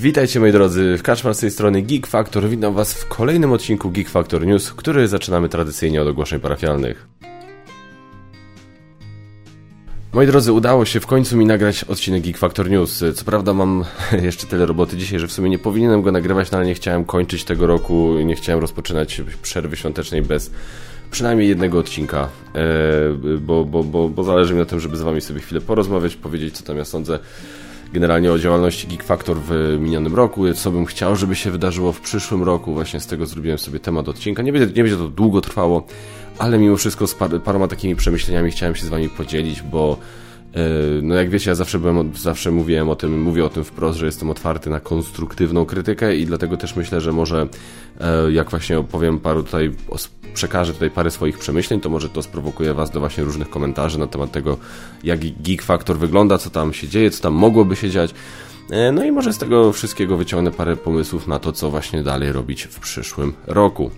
[0.00, 2.48] Witajcie moi drodzy, Kaczmar z tej strony Geek Factor.
[2.48, 7.08] Witam was w kolejnym odcinku Geek Factor News, który zaczynamy tradycyjnie od ogłoszeń parafialnych.
[10.12, 13.04] Moi drodzy, udało się w końcu mi nagrać odcinek Geek Factor News.
[13.14, 13.84] Co prawda mam
[14.22, 17.04] jeszcze tyle roboty dzisiaj, że w sumie nie powinienem go nagrywać, no ale nie chciałem
[17.04, 20.50] kończyć tego roku, nie chciałem rozpoczynać przerwy świątecznej bez
[21.10, 25.20] przynajmniej jednego odcinka, e, bo, bo, bo, bo zależy mi na tym, żeby z wami
[25.20, 27.18] sobie chwilę porozmawiać, powiedzieć co tam ja sądzę
[27.92, 32.00] generalnie o działalności Geek Factor w minionym roku, co bym chciał, żeby się wydarzyło w
[32.00, 32.74] przyszłym roku.
[32.74, 34.42] Właśnie z tego zrobiłem sobie temat odcinka.
[34.42, 35.86] Nie będzie, nie będzie to długo trwało,
[36.38, 39.96] ale mimo wszystko z par, paroma takimi przemyśleniami chciałem się z wami podzielić, bo
[41.02, 44.06] no jak wiecie, ja zawsze byłem, zawsze mówiłem o tym, mówię o tym wprost, że
[44.06, 47.48] jestem otwarty na konstruktywną krytykę i dlatego też myślę, że może
[48.00, 49.72] e, jak właśnie opowiem paru tutaj
[50.34, 54.06] przekażę tutaj parę swoich przemyśleń, to może to sprowokuje Was do właśnie różnych komentarzy na
[54.06, 54.56] temat tego,
[55.04, 58.14] jak Geek Factor wygląda, co tam się dzieje, co tam mogłoby się dziać.
[58.70, 62.32] E, no i może z tego wszystkiego wyciągnę parę pomysłów na to, co właśnie dalej
[62.32, 63.90] robić w przyszłym roku.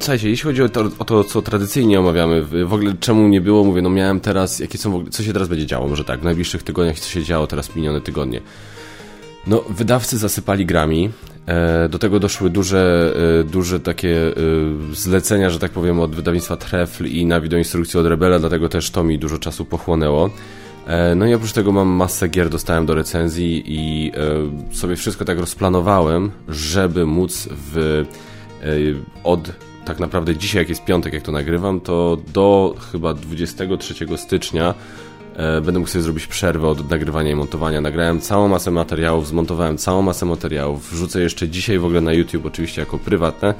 [0.00, 3.64] Słuchajcie, jeśli chodzi o to, o to, co tradycyjnie omawiamy, w ogóle czemu nie było,
[3.64, 6.24] mówię, no miałem teraz, jakie są, ogóle, co się teraz będzie działo, może tak, w
[6.24, 8.40] najbliższych tygodniach, co się działo teraz minione tygodnie.
[9.46, 11.10] No, wydawcy zasypali grami,
[11.46, 14.32] e, do tego doszły duże, e, duże takie e,
[14.92, 18.90] zlecenia, że tak powiem, od wydawnictwa Trefl i nawi do instrukcji od Rebela, dlatego też
[18.90, 20.30] to mi dużo czasu pochłonęło.
[21.16, 24.12] No i oprócz tego mam masę gier, dostałem do recenzji i
[24.72, 28.04] sobie wszystko tak rozplanowałem, żeby móc w,
[29.24, 29.50] od
[29.84, 34.74] tak naprawdę dzisiaj, jak jest piątek, jak to nagrywam, to do chyba 23 stycznia
[35.36, 37.80] E, będę mógł sobie zrobić przerwę od nagrywania i montowania.
[37.80, 42.46] Nagrałem całą masę materiałów, zmontowałem całą masę materiałów, wrzucę jeszcze dzisiaj w ogóle na YouTube,
[42.46, 43.54] oczywiście jako prywatne,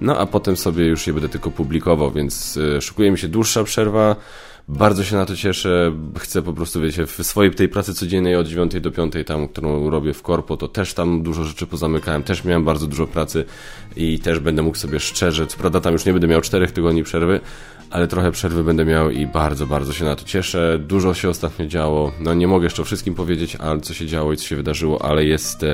[0.00, 3.64] no a potem sobie już je będę tylko publikował, więc e, szykuje mi się dłuższa
[3.64, 4.16] przerwa.
[4.68, 5.92] Bardzo się na to cieszę.
[6.18, 9.90] Chcę po prostu, wiecie, w swojej tej pracy codziennej od 9 do 5, tam, którą
[9.90, 12.22] robię w korpo, to też tam dużo rzeczy pozamykałem.
[12.22, 13.44] Też miałem bardzo dużo pracy
[13.96, 17.02] i też będę mógł sobie szczerze, co prawda tam już nie będę miał 4 tygodni
[17.02, 17.40] przerwy,
[17.90, 20.78] ale trochę przerwy będę miał i bardzo, bardzo się na to cieszę.
[20.78, 22.12] Dużo się ostatnio działo.
[22.20, 25.04] No nie mogę jeszcze o wszystkim powiedzieć, ale co się działo i co się wydarzyło,
[25.04, 25.64] ale jest...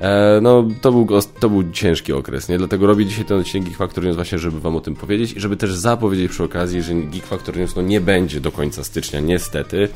[0.00, 1.06] E, no, to był,
[1.40, 2.58] to był ciężki okres, nie?
[2.58, 5.40] Dlatego robię dzisiaj ten odcinek Geek Factor News właśnie, żeby wam o tym powiedzieć i
[5.40, 9.20] żeby też zapowiedzieć przy okazji, że Geek Factor News no, nie będzie do końca stycznia,
[9.20, 9.88] niestety,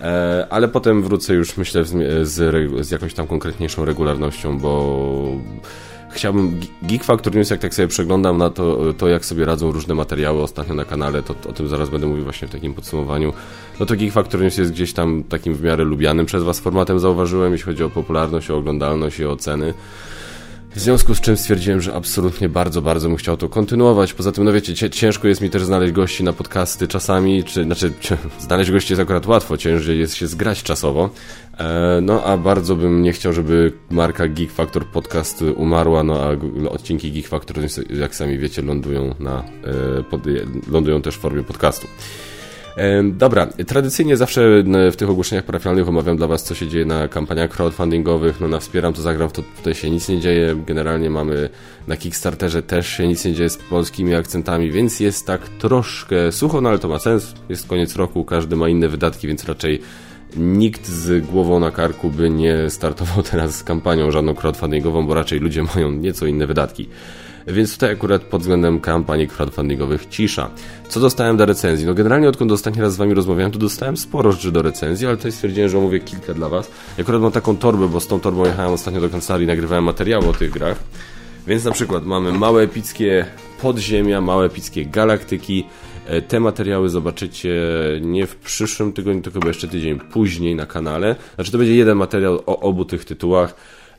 [0.00, 5.26] e, ale potem wrócę już, myślę, z, z, z jakąś tam konkretniejszą regularnością, bo
[6.10, 9.94] chciałbym, Geek Factor News, jak tak sobie przeglądam na to, to jak sobie radzą różne
[9.94, 13.32] materiały ostatnio na kanale, to, o tym zaraz będę mówił właśnie w takim podsumowaniu.
[13.80, 17.00] No to Geek Factor News jest gdzieś tam takim w miarę lubianym przez Was formatem,
[17.00, 19.36] zauważyłem, jeśli chodzi o popularność, o oglądalność i o.
[20.76, 24.14] W związku z czym stwierdziłem, że absolutnie bardzo, bardzo bym chciał to kontynuować.
[24.14, 27.92] Poza tym, no wiecie, ciężko jest mi też znaleźć gości na podcasty czasami, czy, znaczy,
[28.40, 31.10] znaleźć gości jest akurat łatwo, ciężej jest się zgrać czasowo.
[31.58, 36.30] E, no, a bardzo bym nie chciał, żeby marka Geek Factor Podcast umarła, no a
[36.70, 37.56] odcinki Geek Factor,
[37.90, 39.44] jak sami wiecie, lądują na,
[39.98, 40.20] e, pod,
[40.70, 41.86] lądują też w formie podcastu.
[43.12, 47.50] Dobra, tradycyjnie zawsze w tych ogłoszeniach parafialnych omawiam dla Was, co się dzieje na kampaniach
[47.50, 48.40] crowdfundingowych.
[48.40, 50.56] No na Wspieram to zagram, to tutaj się nic nie dzieje.
[50.66, 51.48] Generalnie mamy
[51.86, 56.60] na Kickstarterze też się nic nie dzieje z polskimi akcentami, więc jest tak troszkę sucho,
[56.60, 57.34] no ale to ma sens.
[57.48, 59.80] Jest koniec roku, każdy ma inne wydatki, więc raczej
[60.36, 65.40] nikt z głową na karku by nie startował teraz z kampanią żadną crowdfundingową, bo raczej
[65.40, 66.88] ludzie mają nieco inne wydatki.
[67.46, 70.50] Więc tutaj akurat pod względem kampanii crowdfundingowych cisza.
[70.88, 71.86] Co dostałem do recenzji?
[71.86, 75.16] No generalnie odkąd ostatni raz z Wami rozmawiałem, to dostałem sporo rzeczy do recenzji, ale
[75.16, 76.70] tutaj stwierdziłem, że omówię kilka dla Was.
[76.98, 80.28] Ja akurat mam taką torbę, bo z tą torbą jechałem ostatnio do kancelarii, nagrywałem materiały
[80.28, 80.78] o tych grach.
[81.46, 83.26] Więc na przykład mamy małe epickie
[83.62, 85.64] podziemia, małe epickie galaktyki.
[86.06, 87.54] E, te materiały zobaczycie
[88.00, 91.16] nie w przyszłym tygodniu, tylko jeszcze tydzień później na kanale.
[91.34, 93.54] Znaczy to będzie jeden materiał o obu tych tytułach.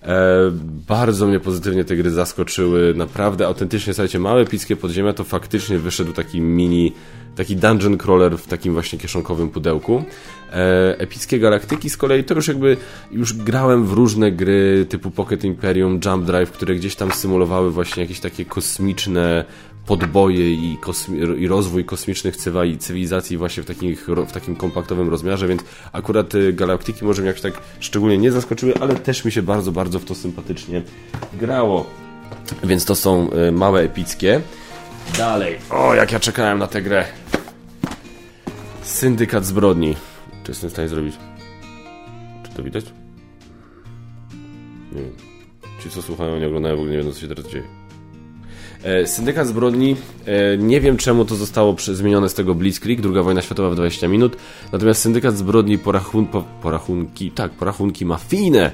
[0.07, 0.51] E,
[0.87, 2.93] bardzo mnie pozytywnie te gry zaskoczyły.
[2.93, 6.93] Naprawdę autentycznie, słuchajcie, małe epickie podziemia to faktycznie wyszedł taki mini,
[7.35, 10.03] taki dungeon crawler w takim właśnie kieszonkowym pudełku.
[10.53, 12.77] E, epickie Galaktyki z kolei to już jakby
[13.11, 18.03] już grałem w różne gry typu Pocket Imperium, Jump Drive, które gdzieś tam symulowały właśnie
[18.03, 19.45] jakieś takie kosmiczne
[19.87, 20.77] podboje i,
[21.37, 22.37] i rozwój kosmicznych
[22.79, 25.61] cywilizacji właśnie w, takich, w takim kompaktowym rozmiarze, więc
[25.91, 29.71] akurat y, Galaktyki może mnie jakoś tak szczególnie nie zaskoczyły, ale też mi się bardzo,
[29.71, 30.81] bardzo w to sympatycznie
[31.33, 31.85] grało.
[32.63, 34.41] Więc to są y, małe epickie.
[35.17, 35.57] Dalej.
[35.69, 37.05] O, jak ja czekałem na tę grę.
[38.81, 39.95] Syndykat zbrodni.
[40.43, 41.15] Czy jestem w stanie zrobić?
[42.43, 42.85] Czy to widać?
[44.91, 45.13] Nie wiem.
[45.83, 47.86] Ci, co słuchają, nie oglądają, w ogóle nie wiedzą, co się teraz dzieje.
[48.83, 49.95] E, Syndykat Zbrodni,
[50.25, 54.07] e, nie wiem czemu to zostało zmienione z tego Blitzkrieg, druga wojna światowa w 20
[54.07, 54.37] minut,
[54.71, 58.71] natomiast Syndykat Zbrodni porachun, po, porachunki, tak, porachunki mafijne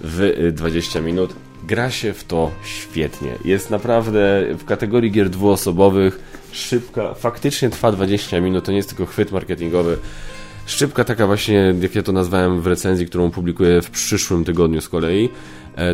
[0.00, 1.34] w 20 minut.
[1.66, 3.30] Gra się w to świetnie.
[3.44, 6.18] Jest naprawdę w kategorii gier dwuosobowych
[6.52, 9.98] szybka, faktycznie trwa 20 minut, to nie jest tylko chwyt marketingowy.
[10.66, 14.88] Szybka taka właśnie, jak ja to nazwałem w recenzji, którą publikuję w przyszłym tygodniu z
[14.88, 15.28] kolei,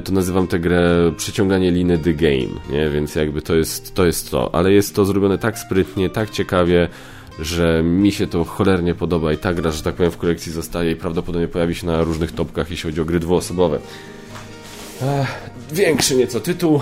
[0.05, 2.91] to nazywam tę grę przeciąganie liny The Game, nie?
[2.91, 4.55] Więc jakby to jest, to jest to.
[4.55, 6.89] Ale jest to zrobione tak sprytnie, tak ciekawie,
[7.39, 10.91] że mi się to cholernie podoba i ta gra, że tak powiem, w kolekcji zostaje
[10.91, 13.79] i prawdopodobnie pojawi się na różnych topkach, jeśli chodzi o gry dwuosobowe.
[15.03, 16.81] Ech, większy nieco tytuł.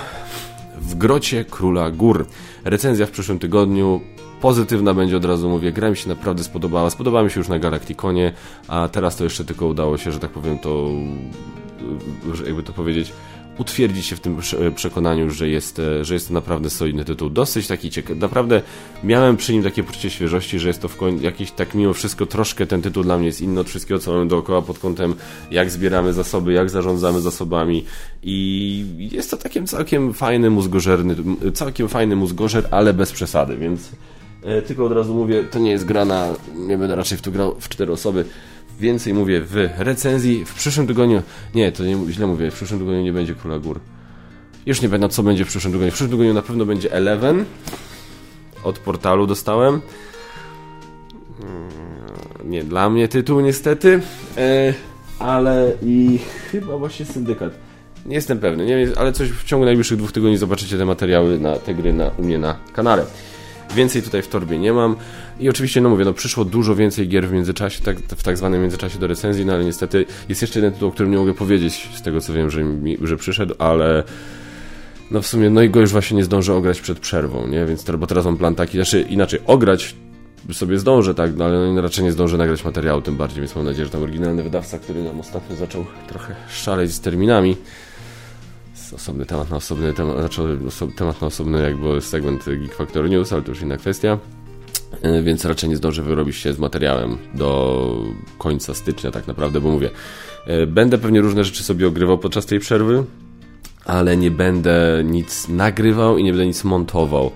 [0.81, 2.27] W grocie Króla Gór.
[2.65, 4.01] Recenzja w przyszłym tygodniu.
[4.41, 5.73] Pozytywna będzie od razu mówię.
[5.73, 6.91] Gra mi się naprawdę spodobała.
[6.91, 8.33] Spodobała mi się już na Galacticonie,
[8.69, 10.91] a teraz to jeszcze tylko udało się, że tak powiem, to
[12.47, 13.13] jakby to powiedzieć,
[13.59, 14.41] utwierdzić się w tym
[14.75, 17.31] przekonaniu, że jest, e, że jest to naprawdę solidny tytuł.
[17.31, 18.21] Dosyć taki ciekawy.
[18.21, 18.63] Naprawdę
[19.05, 22.27] miałem przy nim takie poczucie świeżości, że jest to w końcu jakiś tak mimo wszystko
[22.27, 25.15] troszkę ten tytuł dla mnie jest inny od wszystkiego, co mamy dookoła pod kątem
[25.51, 27.85] jak zbieramy zasoby, jak zarządzamy zasobami
[28.23, 31.17] i jest to takim całkiem fajny mózgożerny,
[31.55, 33.91] całkiem fajny mózgożer, ale bez przesady, więc
[34.43, 36.27] e, tylko od razu mówię, to nie jest gra na,
[36.57, 38.25] nie będę raczej w to grał w cztery osoby,
[38.81, 40.45] Więcej mówię w recenzji.
[40.45, 41.23] W przyszłym tygodniu.
[41.55, 42.51] Nie, to nie, źle mówię.
[42.51, 43.81] W przyszłym tygodniu nie będzie Króla Gór.
[44.67, 45.91] Już nie będę, co będzie w przyszłym tygodniu.
[45.91, 47.45] W przyszłym tygodniu na pewno będzie Eleven.
[48.65, 49.81] Od portalu dostałem.
[51.39, 51.71] Hmm,
[52.45, 54.01] nie dla mnie tytuł, niestety.
[54.37, 54.75] E,
[55.19, 56.19] ale i
[56.51, 57.53] chyba właśnie syndykat.
[58.07, 61.57] Nie jestem pewny, nie ale coś w ciągu najbliższych dwóch tygodni zobaczycie te materiały na
[61.57, 63.07] te gry na, u mnie na kanale.
[63.75, 64.97] Więcej tutaj w torbie nie mam.
[65.41, 68.63] I oczywiście, no mówię, no przyszło dużo więcej gier w międzyczasie, tak, w tak zwanym
[68.63, 71.89] międzyczasie do recenzji, no ale niestety jest jeszcze jeden tytuł, o którym nie mogę powiedzieć,
[71.95, 74.05] z tego co wiem, że, mi, że przyszedł, ale
[75.11, 77.67] no w sumie, no i go już właśnie nie zdążę ograć przed przerwą, nie?
[77.67, 79.95] Więc bo teraz mam plan taki, znaczy inaczej, ograć
[80.53, 83.85] sobie zdążę, tak, no ale raczej nie zdążę nagrać materiału, tym bardziej, więc mam nadzieję,
[83.85, 87.57] że tam oryginalny wydawca, który nam ostatnio zaczął trochę szaleć z terminami,
[88.93, 90.59] osobny temat na osobny temat, znaczy
[90.97, 94.19] temat na osobny jakby segment Geek Factor News, ale to już inna kwestia.
[95.03, 98.05] E, więc raczej nie zdążę wyrobić się z materiałem do
[98.39, 99.91] końca stycznia tak naprawdę, bo mówię,
[100.47, 103.05] e, będę pewnie różne rzeczy sobie ogrywał podczas tej przerwy,
[103.85, 107.31] ale nie będę nic nagrywał i nie będę nic montował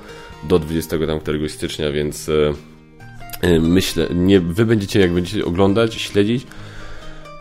[0.49, 2.29] do 20 tam któregoś stycznia, więc
[3.43, 6.47] e, myślę, nie, wy będziecie jak będziecie oglądać, śledzić,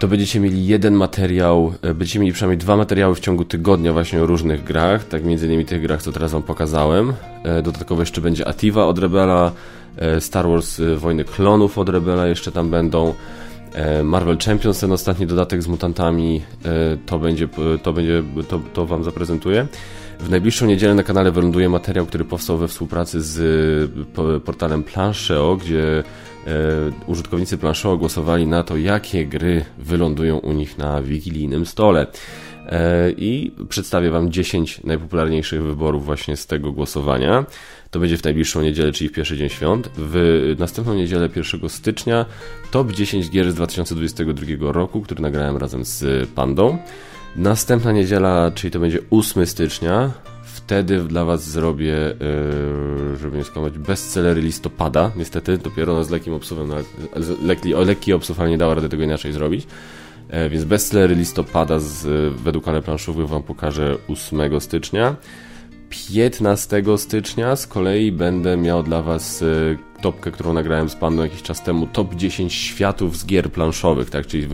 [0.02, 4.22] to będziecie mieli jeden materiał, e, będziecie mieli przynajmniej dwa materiały w ciągu tygodnia właśnie
[4.22, 7.14] o różnych grach, tak między innymi tych grach, co teraz wam pokazałem.
[7.44, 9.52] E, dodatkowo jeszcze będzie Ativa od Rebela,
[9.98, 13.14] e, Star Wars Wojny Klonów od Rebela jeszcze tam będą.
[14.04, 16.42] Marvel Champions, ten ostatni dodatek z mutantami,
[17.06, 17.48] to będzie,
[17.84, 19.68] to będzie, to, to wam zaprezentuję.
[20.20, 23.92] W najbliższą niedzielę na kanale wyląduje materiał, który powstał we współpracy z
[24.46, 26.04] portalem Plancheo, gdzie
[27.08, 32.08] użytkownicy Planchot głosowali na to, jakie gry wylądują u nich na wigilijnym stole.
[32.66, 37.46] E, I przedstawię Wam 10 najpopularniejszych wyborów właśnie z tego głosowania.
[37.92, 39.90] To będzie w najbliższą niedzielę, czyli w pierwszy dzień świąt.
[39.98, 42.26] W następną niedzielę 1 stycznia
[42.72, 46.78] top 10 gier z 2022 roku, który nagrałem razem z Pandą.
[47.36, 50.12] Następna niedziela, czyli to będzie 8 stycznia,
[50.72, 55.12] wtedy dla Was zrobię, yy, żeby nie skłamać, bestsellery listopada.
[55.16, 56.76] Niestety, dopiero no z lekkim obsuwem, no,
[57.44, 59.68] lekki, lekki obsuw, ale nie dała rady tego inaczej zrobić.
[60.30, 65.16] E, więc bestsellery listopada z, według kanału planszowych Wam pokażę 8 stycznia.
[65.90, 69.46] 15 stycznia z kolei będę miał dla Was e,
[70.02, 74.28] topkę, którą nagrałem z Pandą jakiś czas temu, top 10 światów z gier planszowych, tak?
[74.28, 74.48] Czyli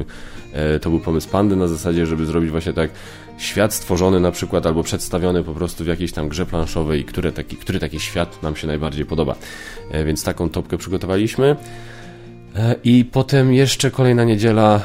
[0.53, 2.89] e, to był pomysł Pandy na zasadzie, żeby zrobić właśnie tak
[3.37, 7.55] świat stworzony na przykład albo przedstawiony po prostu w jakiejś tam grze planszowej, który taki,
[7.55, 9.35] który taki świat nam się najbardziej podoba.
[9.91, 11.55] E, więc taką topkę przygotowaliśmy.
[12.83, 14.81] I potem jeszcze kolejna niedziela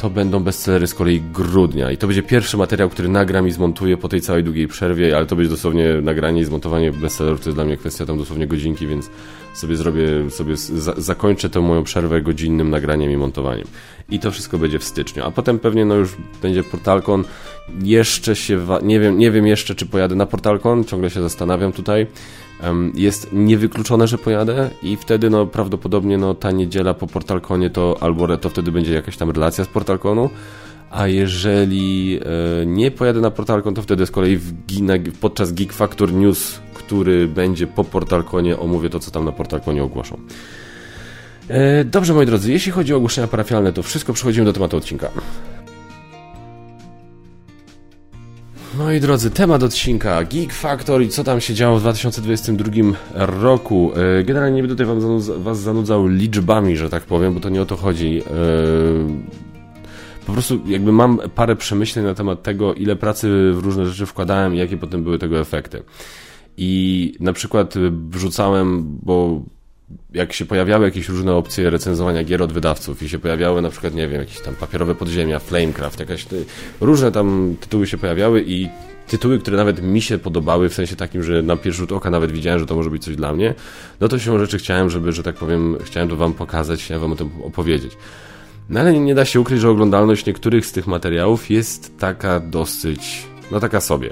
[0.00, 1.90] to będą bestsellery z kolei grudnia.
[1.90, 5.26] I to będzie pierwszy materiał, który nagram i zmontuję po tej całej długiej przerwie, ale
[5.26, 8.86] to będzie dosłownie nagranie i zmontowanie bestsellerów, to jest dla mnie kwestia tam dosłownie godzinki,
[8.86, 9.10] więc
[9.54, 13.66] sobie zrobię, sobie za zakończę tę moją przerwę godzinnym nagraniem i montowaniem.
[14.10, 17.24] I to wszystko będzie w styczniu, a potem pewnie no już będzie Portalkon,
[17.82, 22.06] jeszcze się, nie wiem, nie wiem jeszcze czy pojadę na Portalkon, ciągle się zastanawiam tutaj,
[22.94, 28.38] jest niewykluczone, że pojadę i wtedy no prawdopodobnie no ta niedziela po Portalkonie to albo
[28.38, 30.30] to wtedy będzie jakaś tam relacja z Portalkonu,
[30.90, 32.20] a jeżeli
[32.62, 34.52] e, nie pojadę na Portalkon, to wtedy z kolei w,
[35.20, 40.18] podczas Geek Factor News, który będzie po Portalkonie, omówię to, co tam na Portalkonie ogłoszą.
[41.48, 45.10] E, dobrze, moi drodzy, jeśli chodzi o ogłoszenia parafialne, to wszystko przechodzimy do tematu odcinka.
[48.74, 52.70] Moi drodzy, temat odcinka Geek Factor i co tam się działo w 2022
[53.14, 53.92] roku.
[54.20, 57.62] E, generalnie nie będę tutaj wam was zanudzał liczbami, że tak powiem, bo to nie
[57.62, 58.22] o to chodzi.
[58.22, 58.24] E,
[60.26, 64.54] po prostu jakby mam parę przemyśleń na temat tego, ile pracy w różne rzeczy wkładałem
[64.54, 65.82] i jakie potem były tego efekty.
[66.56, 67.74] I na przykład
[68.10, 69.42] wrzucałem, bo
[70.12, 73.94] jak się pojawiały jakieś różne opcje recenzowania gier od wydawców i się pojawiały na przykład,
[73.94, 76.26] nie wiem, jakieś tam papierowe podziemia, Flamecraft, jakaś,
[76.80, 78.68] różne tam tytuły się pojawiały i
[79.08, 82.32] tytuły, które nawet mi się podobały, w sensie takim, że na pierwszy rzut oka nawet
[82.32, 83.54] widziałem, że to może być coś dla mnie,
[84.00, 87.12] no to się rzeczy chciałem, żeby, że tak powiem, chciałem to wam pokazać, chciałem wam
[87.12, 87.96] o tym opowiedzieć.
[88.68, 93.26] No ale nie da się ukryć, że oglądalność niektórych z tych materiałów jest taka dosyć,
[93.50, 94.10] no taka sobie.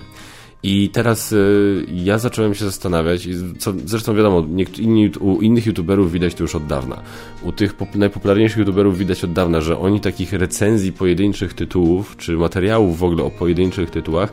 [0.62, 4.47] I teraz y, ja zacząłem się zastanawiać, co zresztą wiadomo,
[4.79, 7.03] inni, u innych youtuberów widać to już od dawna.
[7.43, 12.99] U tych najpopularniejszych youtuberów widać od dawna, że oni takich recenzji pojedynczych tytułów, czy materiałów
[12.99, 14.33] w ogóle o pojedynczych tytułach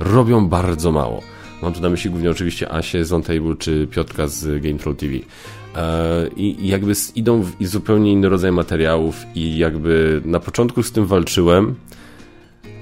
[0.00, 1.22] robią bardzo mało.
[1.62, 5.12] Mam tu na myśli głównie oczywiście Asię z OnTable czy Piotrka z GameTroll TV.
[5.76, 11.06] E, I jakby idą w zupełnie inny rodzaj materiałów i jakby na początku z tym
[11.06, 11.74] walczyłem,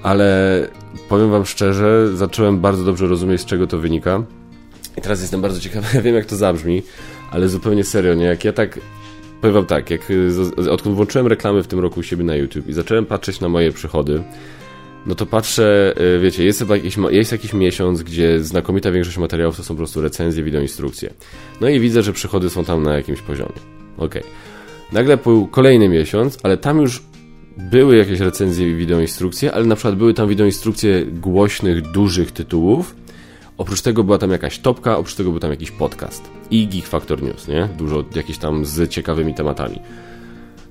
[0.03, 0.67] ale
[1.09, 4.23] powiem wam szczerze, zacząłem bardzo dobrze rozumieć, z czego to wynika.
[4.97, 6.83] I teraz jestem bardzo ciekawy, ja wiem jak to zabrzmi,
[7.31, 8.25] ale zupełnie serio, nie?
[8.25, 8.79] Jak ja tak,
[9.41, 10.01] powiem wam tak, jak
[10.71, 13.71] odkąd włączyłem reklamy w tym roku u siebie na YouTube i zacząłem patrzeć na moje
[13.71, 14.23] przychody,
[15.05, 19.63] no to patrzę, y, wiecie, jest, jakiś, jest jakiś miesiąc, gdzie znakomita większość materiałów to
[19.63, 21.13] są po prostu recenzje, wideoinstrukcje.
[21.61, 23.53] No i widzę, że przychody są tam na jakimś poziomie.
[23.97, 24.15] Ok.
[24.91, 27.03] Nagle był kolejny miesiąc, ale tam już
[27.59, 32.95] były jakieś recenzje i wideoinstrukcje, ale na przykład były tam wideoinstrukcje głośnych, dużych tytułów.
[33.57, 36.29] Oprócz tego była tam jakaś topka, oprócz tego był tam jakiś podcast.
[36.51, 37.69] I Geek Factor News, nie?
[37.77, 39.79] Dużo jakieś tam z ciekawymi tematami.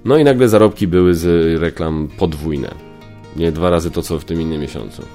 [0.04, 2.74] No i nagle zarobki były z reklam podwójne.
[3.36, 5.02] Nie dwa razy to, co w tym innym miesiącu.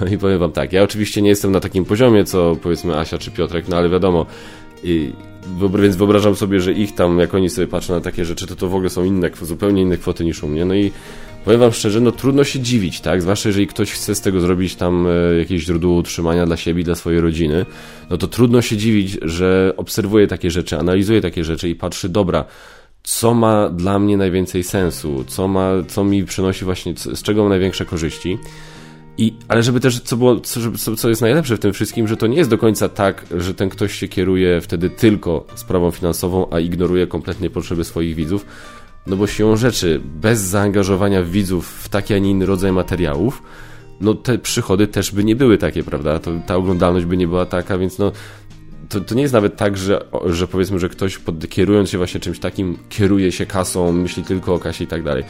[0.00, 3.18] No i powiem wam tak, ja oczywiście nie jestem na takim poziomie, co powiedzmy Asia
[3.18, 4.26] czy Piotrek, no ale wiadomo,
[4.84, 5.12] i
[5.78, 8.68] więc wyobrażam sobie, że ich tam, jak oni sobie patrzą na takie rzeczy, to to
[8.68, 10.64] w ogóle są inne, zupełnie inne kwoty niż u mnie.
[10.64, 10.92] No i
[11.44, 13.22] powiem wam szczerze, no trudno się dziwić, tak?
[13.22, 16.94] Zwłaszcza jeżeli ktoś chce z tego zrobić tam e, jakieś źródło utrzymania dla siebie dla
[16.94, 17.66] swojej rodziny,
[18.10, 22.44] no to trudno się dziwić, że obserwuje takie rzeczy, analizuje takie rzeczy i patrzy, dobra,
[23.02, 27.50] co ma dla mnie najwięcej sensu, co, ma, co mi przynosi właśnie, z czego mam
[27.50, 28.38] największe korzyści.
[29.18, 32.26] I, ale żeby też, co, było, co, co jest najlepsze w tym wszystkim, że to
[32.26, 36.60] nie jest do końca tak, że ten ktoś się kieruje wtedy tylko sprawą finansową, a
[36.60, 38.46] ignoruje kompletnie potrzeby swoich widzów,
[39.06, 43.42] no bo siłą rzeczy, bez zaangażowania widzów w taki, a nie inny rodzaj materiałów,
[44.00, 46.18] no te przychody też by nie były takie, prawda?
[46.18, 48.12] To, ta oglądalność by nie była taka, więc no
[48.88, 52.20] to, to nie jest nawet tak, że, że powiedzmy, że ktoś pod, kierując się właśnie
[52.20, 55.24] czymś takim, kieruje się kasą, myśli tylko o kasie i tak dalej.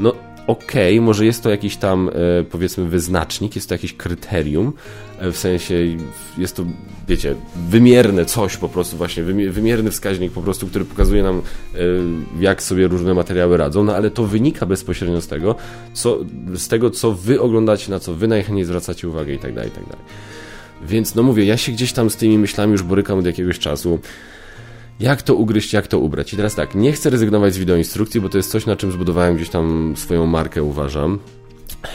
[0.00, 0.14] No
[0.48, 2.12] okej, okay, może jest to jakiś tam e,
[2.44, 4.72] powiedzmy wyznacznik, jest to jakieś kryterium,
[5.18, 5.74] e, w sensie
[6.38, 6.64] jest to,
[7.08, 7.34] wiecie,
[7.70, 11.78] wymierne coś po prostu właśnie, wymierny wskaźnik po prostu, który pokazuje nam e,
[12.40, 15.54] jak sobie różne materiały radzą, no ale to wynika bezpośrednio z tego,
[15.92, 16.18] co,
[16.54, 19.74] z tego, co wy oglądacie, na co wy najchętniej zwracacie uwagę i tak dalej, i
[19.74, 20.04] tak dalej.
[20.82, 23.98] Więc no mówię, ja się gdzieś tam z tymi myślami już borykam od jakiegoś czasu.
[25.00, 26.32] Jak to ugryźć, jak to ubrać?
[26.32, 29.36] I teraz tak, nie chcę rezygnować z wideoinstrukcji, bo to jest coś, na czym zbudowałem
[29.36, 31.18] gdzieś tam swoją markę, uważam.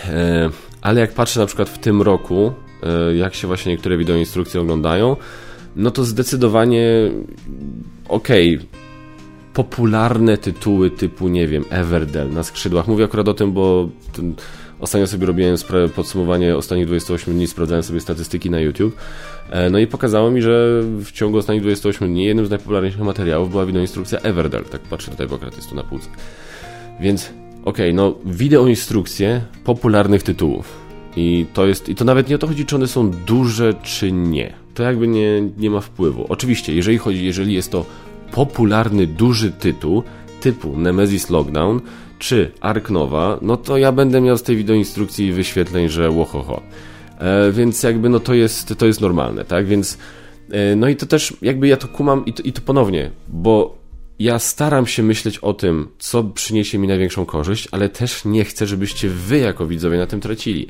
[0.10, 0.50] E,
[0.82, 5.16] ale jak patrzę na przykład w tym roku, e, jak się właśnie niektóre wideoinstrukcje oglądają,
[5.76, 7.12] no to zdecydowanie
[8.08, 8.68] okej, okay,
[9.54, 12.88] popularne tytuły typu, nie wiem, Everdell na skrzydłach.
[12.88, 13.90] Mówię akurat o tym, bo
[14.80, 15.56] ostatnio sobie robiłem
[15.96, 18.96] podsumowanie ostatnich 28 dni, sprawdzałem sobie statystyki na YouTube
[19.72, 23.66] no i pokazało mi, że w ciągu ostatnich 28 dni jednym z najpopularniejszych materiałów była
[23.66, 24.64] wideoinstrukcja Everdell.
[24.64, 26.10] Tak patrzę tutaj, bo akurat jest tu na półce.
[27.00, 27.30] Więc
[27.66, 30.84] okej, okay, no wideoinstrukcje popularnych tytułów.
[31.16, 34.12] I to jest, i to nawet nie o to chodzi, czy one są duże, czy
[34.12, 34.54] nie.
[34.74, 36.26] To jakby nie, nie ma wpływu.
[36.30, 37.86] Oczywiście, jeżeli chodzi, jeżeli jest to
[38.32, 40.04] popularny, duży tytuł,
[40.42, 41.82] typu Nemesis Lockdown,
[42.20, 46.62] czy Ark Nova, no to ja będę miał z tej wideoinstrukcji wyświetleń, że łohoho.
[47.20, 49.66] E, więc jakby no to jest, to jest normalne, tak?
[49.66, 49.98] Więc
[50.52, 53.84] e, no i to też jakby ja to kumam i to, i to ponownie, bo
[54.20, 58.68] ja staram się myśleć o tym, co przyniesie mi największą korzyść, ale też nie chcę,
[58.68, 60.68] żebyście wy jako widzowie na tym tracili.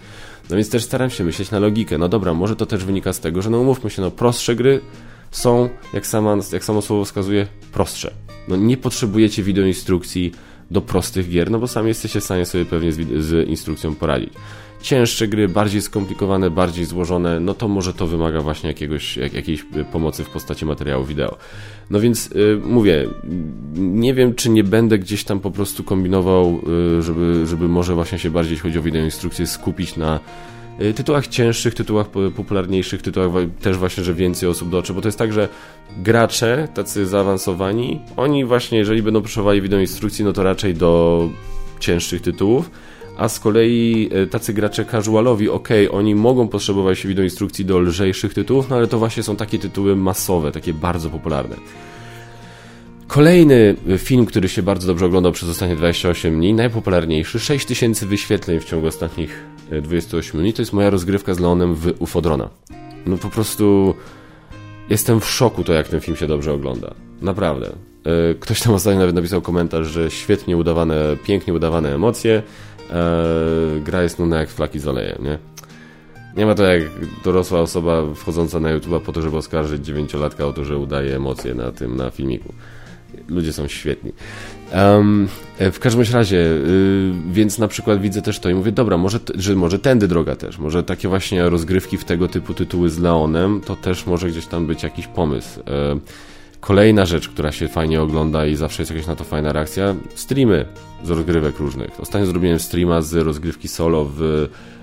[0.49, 1.97] No więc też staram się myśleć na logikę.
[1.97, 4.81] No dobra, może to też wynika z tego, że no umówmy się, no prostsze gry
[5.31, 8.13] są, jak, sama, jak samo słowo wskazuje, prostsze.
[8.47, 10.31] No nie potrzebujecie wideoinstrukcji
[10.71, 14.33] do prostych gier, no bo sami jesteście w stanie sobie pewnie z, z instrukcją poradzić
[14.83, 19.65] cięższe gry, bardziej skomplikowane, bardziej złożone, no to może to wymaga właśnie jakiegoś, jak, jakiejś
[19.91, 21.37] pomocy w postaci materiału wideo.
[21.89, 23.09] No więc y, mówię,
[23.75, 26.59] nie wiem, czy nie będę gdzieś tam po prostu kombinował,
[26.97, 30.19] y, żeby, żeby może właśnie się bardziej, jeśli chodzi o wideoinstrukcję, skupić na
[30.81, 33.29] y, tytułach cięższych, tytułach popularniejszych, tytułach
[33.61, 35.49] też właśnie, że więcej osób dotrze, bo to jest tak, że
[35.97, 41.29] gracze, tacy zaawansowani, oni właśnie, jeżeli będą potrzebowali wideoinstrukcji, no to raczej do
[41.79, 42.69] cięższych tytułów,
[43.17, 48.69] a z kolei y, tacy gracze casualowi, ok, oni mogą potrzebować wideoinstrukcji do lżejszych tytułów,
[48.69, 51.55] no ale to właśnie są takie tytuły masowe, takie bardzo popularne.
[53.07, 58.65] Kolejny film, który się bardzo dobrze oglądał przez ostatnie 28 dni, najpopularniejszy, 6000 wyświetleń w
[58.65, 59.43] ciągu ostatnich
[59.81, 62.49] 28 dni, to jest moja rozgrywka z Leonem w Ufodrona.
[63.05, 63.95] No po prostu
[64.89, 66.93] jestem w szoku to, jak ten film się dobrze ogląda.
[67.21, 67.75] Naprawdę.
[68.05, 72.43] E, ktoś tam ostatnio nawet napisał komentarz, że świetnie udawane, pięknie udawane emocje,
[72.91, 75.37] e, gra jest nudna jak flaki z olejem, nie?
[76.37, 76.83] Nie ma to jak
[77.23, 81.55] dorosła osoba wchodząca na YouTube po to, żeby oskarżyć dziewięciolatka o to, że udaje emocje
[81.55, 82.53] na tym, na filmiku
[83.27, 84.11] ludzie są świetni.
[84.75, 85.27] Um,
[85.59, 89.55] w każdym razie, y, więc na przykład widzę też to i mówię, dobra, może, że
[89.55, 93.75] może tędy droga też, może takie właśnie rozgrywki w tego typu tytuły z Leonem, to
[93.75, 95.59] też może gdzieś tam być jakiś pomysł.
[95.59, 95.63] Y,
[96.63, 100.65] kolejna rzecz, która się fajnie ogląda i zawsze jest jakaś na to fajna reakcja, streamy
[101.03, 101.99] z rozgrywek różnych.
[101.99, 104.21] Ostatnio zrobiłem streama z rozgrywki solo w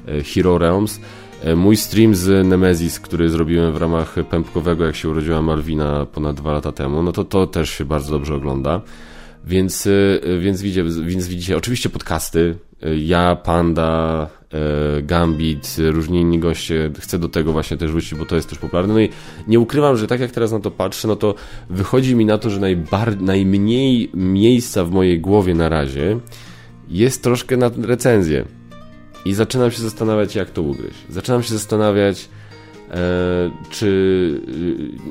[0.09, 1.01] y, Hero Realms,
[1.45, 6.37] E, mój stream z Nemesis, który zrobiłem w ramach pępkowego, jak się urodziła Malwina ponad
[6.37, 8.81] dwa lata temu, no to to też się bardzo dobrze ogląda.
[9.45, 14.29] Więc, e, więc, widzicie, więc widzicie, oczywiście podcasty, e, ja, Panda,
[15.03, 18.95] Gambit, różni inni goście, chcę do tego właśnie też wrócić, bo to jest też popularne.
[18.95, 19.09] No i
[19.49, 21.35] nie ukrywam, że tak jak teraz na to patrzę, no to
[21.71, 26.19] wychodzi mi na to, że najbar- najmniej miejsca w mojej głowie na razie
[26.89, 28.45] jest troszkę na recenzję.
[29.25, 30.99] I zaczynam się zastanawiać, jak to ugryźć.
[31.09, 32.40] Zaczynam się zastanawiać, e,
[33.71, 34.41] czy.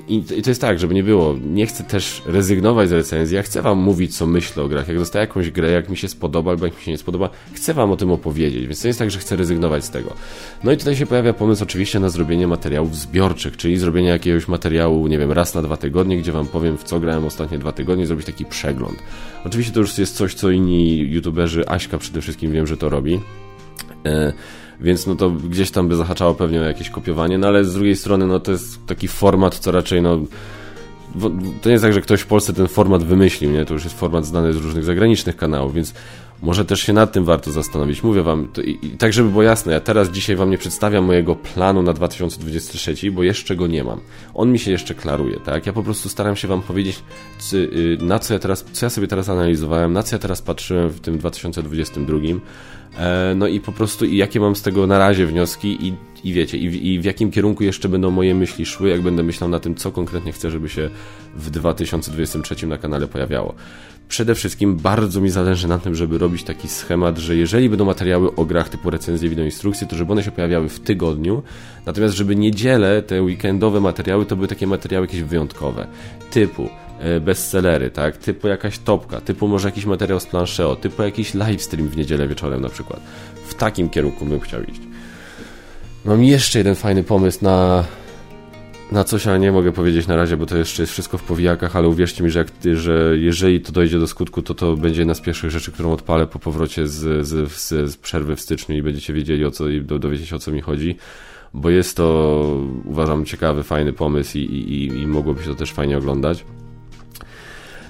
[0.10, 1.36] E, I to jest tak, żeby nie było.
[1.46, 3.36] Nie chcę też rezygnować z recenzji.
[3.36, 4.88] Ja chcę Wam mówić, co myślę o grach.
[4.88, 7.74] Jak dostaję jakąś grę, jak mi się spodoba, albo jak mi się nie spodoba, chcę
[7.74, 8.68] Wam o tym opowiedzieć.
[8.68, 10.14] Więc to jest tak, że chcę rezygnować z tego.
[10.64, 15.08] No i tutaj się pojawia pomysł, oczywiście, na zrobienie materiałów zbiorczych, czyli zrobienie jakiegoś materiału,
[15.08, 18.08] nie wiem, raz na dwa tygodnie, gdzie Wam powiem, w co grałem ostatnie dwa tygodnie,
[18.08, 18.98] zrobić taki przegląd.
[19.46, 23.20] Oczywiście to już jest coś, co inni youtuberzy, Aśka przede wszystkim wiem, że to robi.
[24.82, 27.96] Więc no to gdzieś tam by zahaczało pewnie o jakieś kopiowanie, no ale z drugiej
[27.96, 30.20] strony no to jest taki format, co raczej no
[31.62, 33.66] to nie jest tak, że ktoś w Polsce ten format wymyślił, nie?
[33.66, 35.94] To już jest format znany z różnych zagranicznych kanałów, więc
[36.42, 38.04] może też się nad tym warto zastanowić.
[38.04, 41.36] Mówię wam, i, i, tak żeby było jasne, ja teraz dzisiaj wam nie przedstawiam mojego
[41.36, 44.00] planu na 2023, bo jeszcze go nie mam.
[44.34, 45.66] On mi się jeszcze klaruje, tak?
[45.66, 47.04] Ja po prostu staram się wam powiedzieć,
[47.54, 50.90] y, na co ja teraz, co ja sobie teraz analizowałem, na co ja teraz patrzyłem
[50.90, 52.40] w tym 2022, E,
[53.36, 56.58] no i po prostu i jakie mam z tego na razie wnioski i, i wiecie,
[56.58, 59.76] i, i w jakim kierunku jeszcze będą moje myśli szły, jak będę myślał na tym,
[59.76, 60.90] co konkretnie chcę, żeby się
[61.36, 63.56] w 2023 na kanale pojawiało.
[64.10, 68.36] Przede wszystkim bardzo mi zależy na tym, żeby robić taki schemat, że jeżeli będą materiały
[68.36, 71.44] o grach typu recenzje, instrukcje, to żeby one się pojawiały w tygodniu,
[71.86, 75.88] natomiast żeby niedzielę, te weekendowe materiały, to były takie materiały jakieś wyjątkowe,
[76.32, 76.89] typu E,
[77.22, 78.18] bestsellery, tak?
[78.18, 82.62] Typu jakaś topka, typu może jakiś materiał z planszeo, typu jakiś livestream w niedzielę wieczorem
[82.62, 83.00] na przykład.
[83.48, 84.82] W takim kierunku bym chciał iść.
[86.06, 87.84] Mam jeszcze jeden fajny pomysł na,
[88.92, 91.76] na coś, ale nie mogę powiedzieć na razie, bo to jeszcze jest wszystko w powijakach,
[91.76, 95.14] ale uwierzcie mi, że, jak, że jeżeli to dojdzie do skutku, to to będzie jedna
[95.14, 98.82] z pierwszych rzeczy, którą odpalę po powrocie z, z, z, z przerwy w styczniu i
[98.82, 100.96] będziecie wiedzieli o co i dowiecie się o co mi chodzi,
[101.54, 105.98] bo jest to uważam ciekawy, fajny pomysł i, i, i mogłoby się to też fajnie
[105.98, 106.46] oglądać.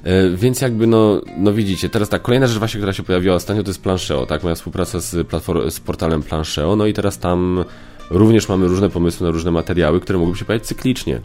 [0.03, 3.63] E, więc jakby no, no widzicie, teraz tak, kolejna rzecz właśnie, która się pojawiła ostatnio
[3.63, 5.27] to jest Plancheo, tak, moja współpraca z,
[5.69, 7.65] z portalem Plancheo, no i teraz tam
[8.09, 11.19] również mamy różne pomysły na różne materiały, które mogą się pojawić cyklicznie.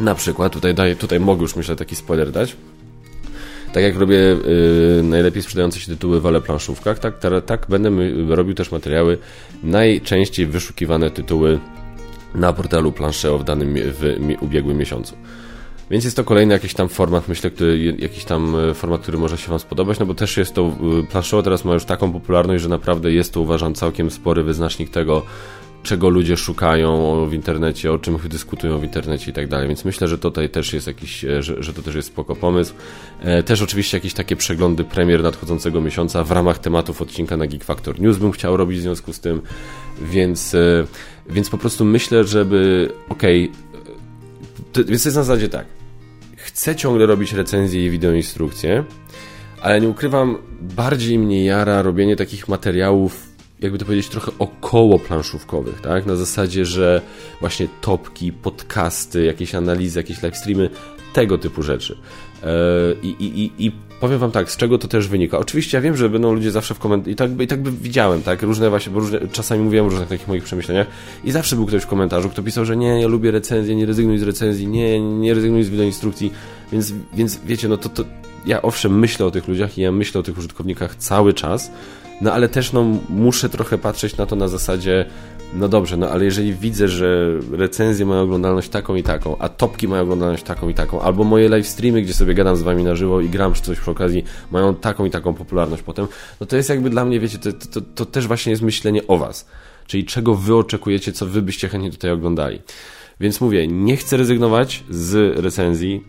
[0.00, 2.56] Na przykład, tutaj, daję, tutaj mogę już myślę taki spoiler dać,
[3.72, 7.90] tak jak robię y, najlepiej sprzedające się tytuły w ale planszówkach, tak, tak, tak będę
[8.28, 9.18] robił też materiały
[9.62, 11.58] najczęściej wyszukiwane tytuły
[12.34, 15.16] na portalu Plancheo w danym w, w ubiegłym miesiącu.
[15.90, 19.38] Więc jest to kolejny jakiś tam format, myślę, który, jakiś tam e, format, który może
[19.38, 22.62] się Wam spodobać, no bo też jest to, e, planszowo teraz ma już taką popularność,
[22.62, 25.22] że naprawdę jest to uważam całkiem spory wyznacznik tego,
[25.82, 29.68] czego ludzie szukają w internecie, o czym dyskutują w internecie i tak dalej.
[29.68, 32.74] Więc myślę, że tutaj też jest jakiś, e, że, że to też jest spoko pomysł.
[33.44, 38.00] Też oczywiście jakieś takie przeglądy premier nadchodzącego miesiąca w ramach tematów odcinka na Geek Factor
[38.00, 39.42] News bym chciał robić w związku z tym,
[40.02, 40.56] więc,
[41.30, 43.50] więc po prostu myślę, żeby okej,
[44.72, 45.75] okay, więc to jest na zasadzie tak
[46.56, 48.84] chcę ciągle robić recenzje i wideoinstrukcje,
[49.62, 53.26] ale nie ukrywam, bardziej mnie jara robienie takich materiałów
[53.60, 56.06] jakby to powiedzieć, trochę około planszówkowych, tak?
[56.06, 57.02] Na zasadzie, że
[57.40, 60.70] właśnie topki, podcasty, jakieś analizy, jakieś live streamy,
[61.12, 61.98] tego typu rzeczy.
[62.42, 62.48] E,
[63.02, 65.38] I, i, I powiem wam tak, z czego to też wynika.
[65.38, 68.22] Oczywiście ja wiem, że będą ludzie zawsze w komentarzach, i tak, i tak by widziałem,
[68.22, 70.86] tak, różne właśnie, bo różne, czasami mówiłem o różnych takich moich przemyśleniach
[71.24, 74.18] i zawsze był ktoś w komentarzu, kto pisał, że nie, ja lubię recenzję, nie rezygnuj
[74.18, 76.32] z recenzji, nie, nie rezygnuj z wideoinstrukcji,
[76.72, 78.04] więc, więc wiecie, no to, to
[78.46, 81.70] ja owszem myślę o tych ludziach i ja myślę o tych użytkownikach cały czas,
[82.20, 85.06] no ale też no, muszę trochę patrzeć na to na zasadzie,
[85.54, 89.88] no dobrze, no ale jeżeli widzę, że recenzje mają oglądalność taką i taką, a topki
[89.88, 92.94] mają oglądalność taką i taką, albo moje live streamy, gdzie sobie gadam z wami na
[92.94, 96.06] żywo i gram czy coś przy okazji, mają taką i taką popularność potem,
[96.40, 99.18] no to jest jakby dla mnie, wiecie, to, to, to też właśnie jest myślenie o
[99.18, 99.48] was.
[99.86, 102.62] Czyli czego wy oczekujecie, co wy byście chętnie tutaj oglądali.
[103.20, 106.04] Więc mówię, nie chcę rezygnować z recenzji.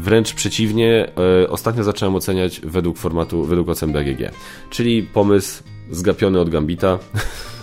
[0.00, 4.30] Wręcz przeciwnie, e, ostatnio zacząłem oceniać według formatu, według ocen BGG.
[4.70, 6.98] Czyli pomysł zgapiony od Gambita.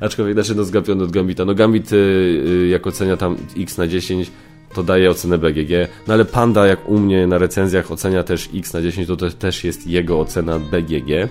[0.00, 1.44] Aczkolwiek, znaczy no zgapiony od Gambita.
[1.44, 4.30] No Gambit y, y, jak ocenia tam x na 10,
[4.74, 5.70] to daje ocenę BGG.
[6.06, 9.30] No ale Panda jak u mnie na recenzjach ocenia też x na 10, to, to
[9.30, 11.28] też jest jego ocena BGG.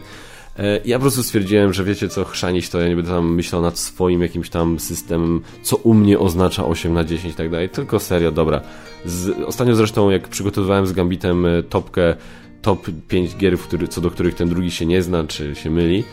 [0.60, 3.62] E, ja po prostu stwierdziłem, że wiecie co, chrzanić to ja nie będę tam myślał
[3.62, 7.70] nad swoim jakimś tam systemem, co u mnie oznacza 8 na 10 i tak dalej,
[7.70, 8.62] tylko serio, dobra.
[9.06, 12.16] Z, ostatnio zresztą jak przygotowywałem z Gambitem e, topkę,
[12.62, 16.04] top 5 gier, który, co do których ten drugi się nie zna, czy się myli,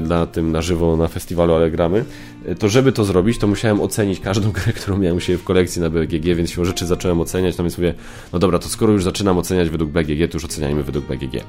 [0.00, 2.04] na tym na żywo na festiwalu ale gramy,
[2.58, 5.90] to żeby to zrobić, to musiałem ocenić każdą grę, którą miałem siebie w kolekcji na
[5.90, 7.94] BGG, więc się rzeczy zacząłem oceniać, no więc mówię,
[8.32, 11.44] no dobra, to skoro już zaczynam oceniać według BGG, to już oceniajmy według BGG.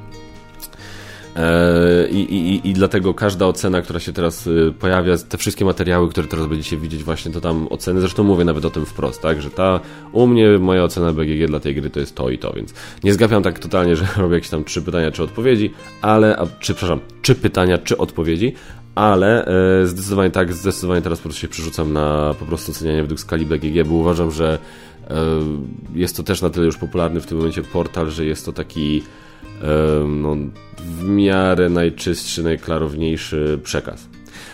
[1.35, 6.09] E, I, i, I dlatego każda ocena, która się teraz y, pojawia, te wszystkie materiały,
[6.09, 9.41] które teraz będziecie widzieć, właśnie to tam oceny, zresztą mówię nawet o tym wprost, tak,
[9.41, 9.79] że ta
[10.11, 13.13] u mnie moja ocena BGG dla tej gry to jest to i to, więc nie
[13.13, 16.99] zgapiam tak totalnie, że robię jakieś tam trzy pytania, czy odpowiedzi, ale, a, czy, przepraszam,
[17.21, 18.53] trzy pytania, czy odpowiedzi,
[18.95, 19.45] ale
[19.81, 23.45] e, zdecydowanie tak, zdecydowanie teraz po prostu się przerzucam na po prostu ocenianie według skali
[23.45, 24.59] BGG, bo uważam, że
[25.09, 25.15] e,
[25.95, 29.03] jest to też na tyle już popularny w tym momencie portal, że jest to taki
[30.07, 30.35] no,
[30.77, 34.07] w miarę najczystszy, najklarowniejszy przekaz.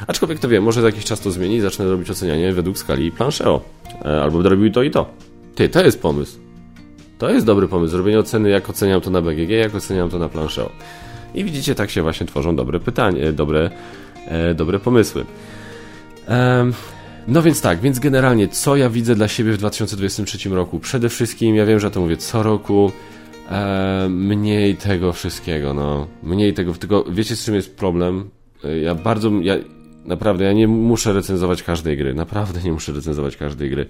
[0.08, 3.12] Aczkolwiek to wiem, może za jakiś czas to zmieni i zacznę robić ocenianie według skali
[3.12, 3.62] planszeo.
[4.06, 5.10] E, albo robił to i to.
[5.56, 6.40] Ty, to jest pomysł.
[7.18, 7.92] To jest dobry pomysł.
[7.92, 10.70] Zrobienie oceny, jak oceniam to na BGG, jak oceniam to na planszeo.
[11.36, 13.72] I widzicie, tak się właśnie tworzą dobre pytania, dobre,
[14.28, 15.26] e, dobre pomysły.
[16.28, 16.72] E,
[17.28, 20.80] no więc tak, więc generalnie, co ja widzę dla siebie w 2023 roku?
[20.80, 22.92] Przede wszystkim, ja wiem, że to mówię co roku,
[23.52, 26.08] E, mniej tego wszystkiego, no.
[26.24, 28.30] Mniej tego, tylko wiecie z czym jest problem?
[28.64, 29.56] E, ja bardzo, ja
[30.06, 33.86] naprawdę, ja nie muszę recenzować każdej gry, naprawdę nie muszę recenzować każdej gry.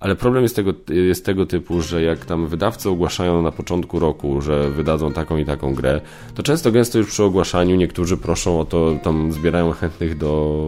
[0.00, 4.40] Ale problem jest tego, jest tego typu, że jak tam wydawcy ogłaszają na początku roku,
[4.40, 6.00] że wydadzą taką i taką grę,
[6.34, 10.66] to często gęsto już przy ogłaszaniu niektórzy proszą o to, tam zbierają chętnych do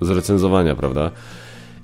[0.00, 1.10] zrecenzowania, prawda?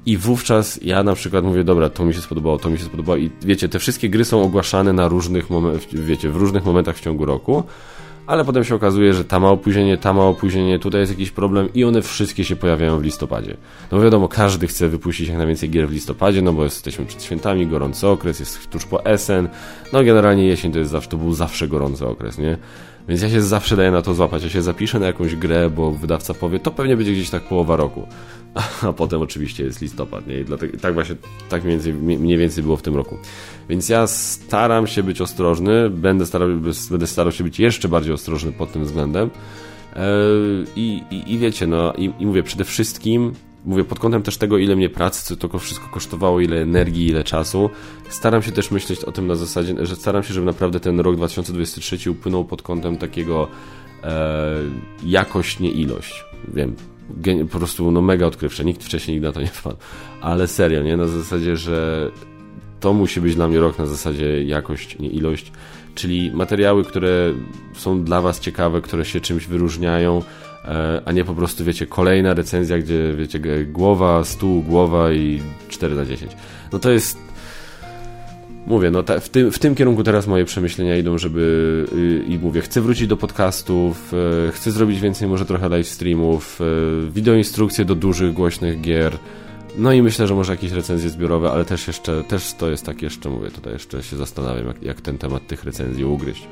[0.07, 3.17] I wówczas ja na przykład mówię, dobra, to mi się spodobało, to mi się spodobało
[3.17, 5.47] i wiecie, te wszystkie gry są ogłaszane na różnych
[5.93, 7.65] wiecie, w różnych momentach w ciągu roku,
[8.27, 11.69] ale potem się okazuje, że ta ma opóźnienie, ta ma opóźnienie, tutaj jest jakiś problem
[11.75, 13.57] i one wszystkie się pojawiają w listopadzie.
[13.93, 17.67] No wiadomo, każdy chce wypuścić jak najwięcej gier w listopadzie, no bo jesteśmy przed świętami,
[17.67, 19.49] gorący okres, jest tuż po Essen,
[19.93, 22.59] no generalnie jesień to jest zawsze, to był zawsze gorący okres, nie?
[23.09, 24.43] Więc ja się zawsze daję na to złapać.
[24.43, 27.77] Ja się zapiszę na jakąś grę, bo wydawca powie, to pewnie będzie gdzieś tak połowa
[27.77, 28.07] roku.
[28.83, 30.41] A potem oczywiście jest listopad, nie?
[30.41, 31.17] I dlatego, tak właśnie,
[31.49, 33.17] tak mniej więcej, mniej więcej było w tym roku.
[33.69, 36.49] Więc ja staram się być ostrożny, będę starał,
[36.91, 39.31] będę starał się być jeszcze bardziej ostrożny pod tym względem.
[39.97, 40.07] E,
[40.77, 43.33] I, i, i wiecie, no, i, i mówię, przede wszystkim
[43.65, 47.71] mówię pod kątem też tego, ile mnie pracy, to wszystko kosztowało, ile energii, ile czasu.
[48.09, 51.17] Staram się też myśleć o tym na zasadzie, że staram się, żeby naprawdę ten rok
[51.17, 53.49] 2023 upłynął pod kątem takiego
[54.03, 54.57] e,
[55.05, 56.25] jakość, nie ilość.
[56.55, 56.77] Wiem,
[57.51, 58.65] po prostu no mega odkrywcze.
[58.65, 59.77] Nikt wcześniej na to nie wpadł.
[60.21, 60.97] Ale serio, nie?
[60.97, 62.11] Na zasadzie, że
[62.81, 65.53] to musi być dla mnie rok na zasadzie jakość, nie ilość.
[65.95, 67.33] Czyli materiały, które
[67.75, 70.23] są dla Was ciekawe, które się czymś wyróżniają,
[70.65, 75.95] E, a nie po prostu, wiecie, kolejna recenzja, gdzie, wiecie, głowa, stół, głowa i 4
[75.95, 76.33] na 10.
[76.73, 77.19] No to jest...
[78.67, 82.39] Mówię, no ta, w, tym, w tym kierunku teraz moje przemyślenia idą, żeby y, i
[82.39, 84.13] mówię, chcę wrócić do podcastów,
[84.49, 89.19] y, chcę zrobić więcej może trochę live streamów, y, wideoinstrukcje do dużych, głośnych gier,
[89.79, 93.03] no i myślę, że może jakieś recenzje zbiorowe, ale też jeszcze, też to jest tak
[93.03, 96.49] jeszcze, mówię, tutaj jeszcze się zastanawiam, jak, jak ten temat tych recenzji ugryźć.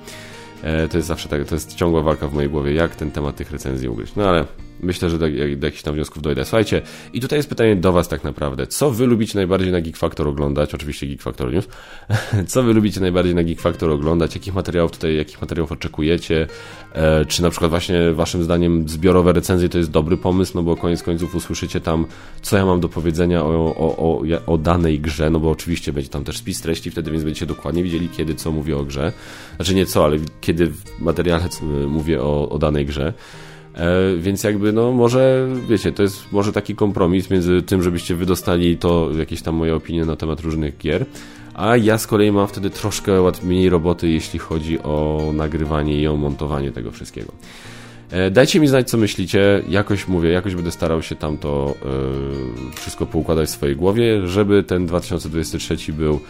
[0.63, 3.37] E, to jest zawsze tak, to jest ciągła walka w mojej głowie, jak ten temat
[3.37, 4.17] tych recenzji ugryźć.
[4.17, 4.45] No ale
[4.83, 6.45] myślę, że do, do jakichś tam wniosków dojdę.
[6.45, 8.67] Słuchajcie, i tutaj jest pytanie do Was tak naprawdę.
[8.67, 10.75] Co Wy lubicie najbardziej na Geek Factor oglądać?
[10.75, 11.69] Oczywiście Geek Factor News.
[12.53, 14.35] Co Wy lubicie najbardziej na Geek Factor oglądać?
[14.35, 16.47] Jakich materiałów tutaj, jakich materiałów oczekujecie?
[16.93, 20.77] E, czy na przykład właśnie waszym zdaniem zbiorowe recenzje to jest dobry pomysł, no bo
[20.77, 22.07] koniec końców usłyszycie tam,
[22.43, 26.11] co ja mam do powiedzenia o, o, o, o danej grze, no bo oczywiście będzie
[26.11, 29.13] tam też spis treści wtedy, więc będziecie dokładnie widzieli, kiedy co mówię o grze.
[29.57, 31.49] Znaczy nie co, ale kiedy w materiale
[31.87, 33.13] mówię o, o danej grze.
[33.75, 38.77] E, więc jakby, no może, wiecie, to jest może taki kompromis między tym, żebyście wydostali
[38.77, 41.07] to, jakieś tam moje opinie na temat różnych gier,
[41.55, 46.17] a ja z kolei mam wtedy troszkę mniej roboty, jeśli chodzi o nagrywanie i o
[46.17, 47.33] montowanie tego wszystkiego.
[48.11, 49.63] E, dajcie mi znać, co myślicie.
[49.69, 54.63] Jakoś mówię, jakoś będę starał się tam to yy, wszystko poukładać w swojej głowie, żeby
[54.63, 56.21] ten 2023 był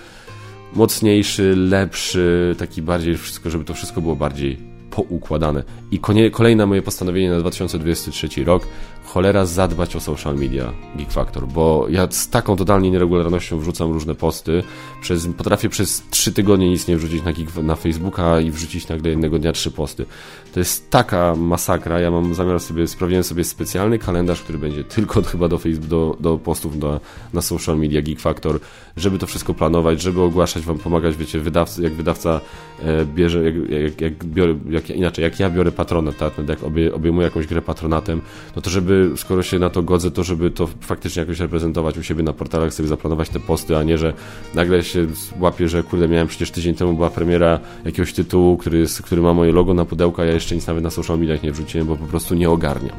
[0.74, 5.62] mocniejszy, lepszy, taki bardziej wszystko, żeby to wszystko było bardziej poukładane.
[5.90, 6.00] I
[6.32, 8.66] kolejne moje postanowienie na 2023 rok
[9.04, 14.14] cholera zadbać o social media Geek Factor, bo ja z taką totalnie nieregularnością wrzucam różne
[14.14, 14.62] posty,
[15.00, 19.10] przez, potrafię przez trzy tygodnie nic nie wrzucić na, Geek, na Facebooka i wrzucić nagle
[19.10, 20.06] jednego dnia trzy posty.
[20.52, 25.22] To jest taka masakra, ja mam zamiar sobie, sprawiłem sobie specjalny kalendarz, który będzie tylko
[25.22, 27.00] chyba do, Facebook, do, do postów na,
[27.32, 28.60] na social media Geek Factor,
[28.96, 32.40] żeby to wszystko planować, żeby ogłaszać wam, pomagać, wiecie, wydawcy, jak wydawca
[32.82, 36.58] e, bierze, jak, jak, jak, biorę, jak, inaczej, jak ja biorę patronat, tak, jak
[36.94, 38.20] obejmuję jakąś grę patronatem,
[38.56, 42.02] no to żeby skoro się na to godzę, to żeby to faktycznie jakoś reprezentować u
[42.02, 44.12] siebie na portalach, sobie zaplanować te posty, a nie, że
[44.54, 45.06] nagle się
[45.40, 49.34] łapie, że kurde, miałem przecież tydzień temu była premiera jakiegoś tytułu, który, jest, który ma
[49.34, 52.06] moje logo na pudełka, ja jeszcze nic nawet na social mediach nie wrzuciłem, bo po
[52.06, 52.96] prostu nie ogarniam.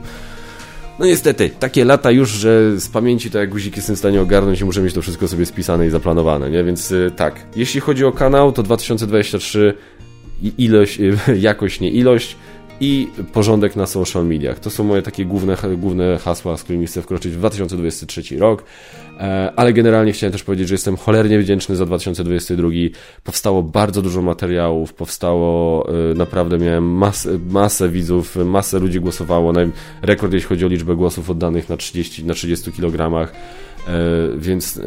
[1.00, 4.62] No niestety, takie lata już, że z pamięci to jak guzik jestem w stanie ogarnąć
[4.62, 6.64] i muszę mieć to wszystko sobie spisane i zaplanowane, nie?
[6.64, 9.74] Więc y, tak, jeśli chodzi o kanał, to 2023
[10.58, 11.00] ilość,
[11.50, 12.36] jakość, nie ilość
[12.82, 14.60] i porządek na social mediach.
[14.60, 18.64] To są moje takie główne, główne hasła, z którymi chcę wkroczyć w 2023 rok.
[19.20, 22.70] E, ale generalnie chciałem też powiedzieć, że jestem cholernie wdzięczny za 2022.
[23.24, 29.54] Powstało bardzo dużo materiałów, powstało e, naprawdę, miałem masę, masę widzów, masę ludzi głosowało,
[30.02, 33.28] rekord jeśli chodzi o liczbę głosów oddanych na 30, na 30 kg,
[33.88, 33.92] e,
[34.38, 34.80] więc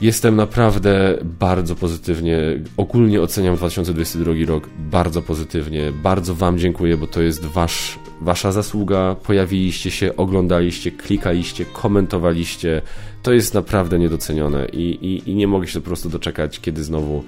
[0.00, 2.38] Jestem naprawdę bardzo pozytywnie,
[2.76, 5.92] ogólnie oceniam 2022 rok bardzo pozytywnie.
[5.92, 9.16] Bardzo Wam dziękuję, bo to jest wasz, Wasza zasługa.
[9.26, 12.82] Pojawiliście się, oglądaliście, klikaliście, komentowaliście.
[13.22, 17.24] To jest naprawdę niedocenione i, i, i nie mogę się po prostu doczekać, kiedy znowu.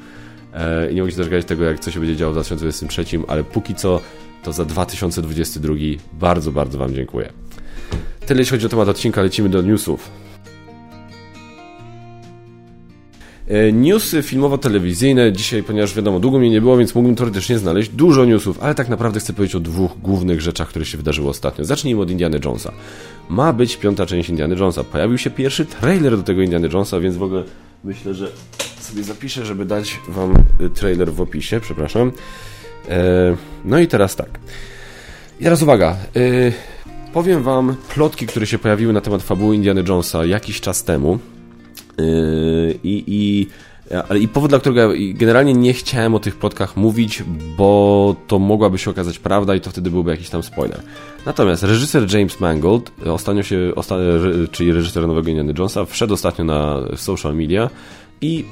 [0.53, 3.75] E, nie mogę się doczekać tego, jak co się będzie działo w 2023, ale póki
[3.75, 4.01] co
[4.43, 5.75] to za 2022
[6.13, 7.33] bardzo, bardzo Wam dziękuję.
[8.27, 10.22] Tyle jeśli chodzi o temat odcinka, lecimy do newsów.
[13.73, 18.59] Newsy filmowo-telewizyjne dzisiaj, ponieważ wiadomo, długo mnie nie było, więc mógłbym teoretycznie znaleźć dużo newsów,
[18.63, 21.65] ale tak naprawdę chcę powiedzieć o dwóch głównych rzeczach, które się wydarzyły ostatnio.
[21.65, 22.73] Zacznijmy od Indiana Jonesa.
[23.29, 24.85] Ma być piąta część Indiana Jonesa.
[24.85, 27.45] Pojawił się pierwszy trailer do tego Indiana Jonesa, więc w ogóle
[27.85, 28.29] myślę, że
[28.81, 32.13] sobie zapiszę, żeby dać wam y, trailer w opisie, przepraszam.
[32.89, 34.29] E, no i teraz tak.
[35.41, 35.97] I teraz uwaga.
[36.17, 36.53] Y,
[37.13, 41.19] powiem wam plotki, które się pojawiły na temat fabuły Indiana Jonesa jakiś czas temu.
[41.99, 43.47] Yy, I, i,
[44.21, 47.23] i powód, dla którego ja generalnie nie chciałem o tych plotkach mówić,
[47.57, 50.81] bo to mogłaby się okazać prawda i to wtedy byłby jakiś tam spoiler.
[51.27, 53.73] Natomiast reżyser James Mangold, ostatnio się,
[54.51, 57.71] czyli reżyser nowego Indiana Jonesa, wszedł ostatnio na social media
[58.21, 58.45] i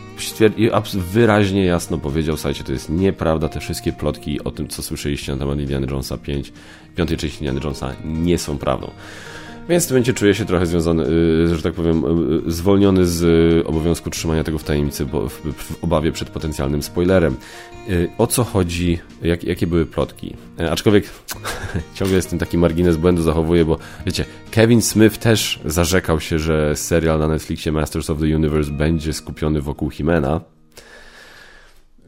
[0.94, 5.38] wyraźnie jasno powiedział, słuchajcie, to jest nieprawda, te wszystkie plotki o tym, co słyszeliście na
[5.38, 6.52] temat Indiana Jonesa 5,
[6.96, 8.90] piątej części Indiana Jonesa nie są prawdą.
[9.70, 11.04] Więc w tym momencie czuję się trochę związany,
[11.52, 15.78] y, że tak powiem, y, y, zwolniony z obowiązku trzymania tego w tajemnicy, bo w,
[15.82, 17.36] obawie przed potencjalnym spoilerem.
[18.18, 20.36] O co chodzi, jak, jakie były plotki?
[20.70, 21.04] Aczkolwiek
[21.94, 26.76] ciągle jest ten taki margines błędu zachowuję, bo wiecie, Kevin Smith też zarzekał się, że
[26.76, 30.40] serial na Netflixie Masters of the Universe będzie skupiony wokół Himena,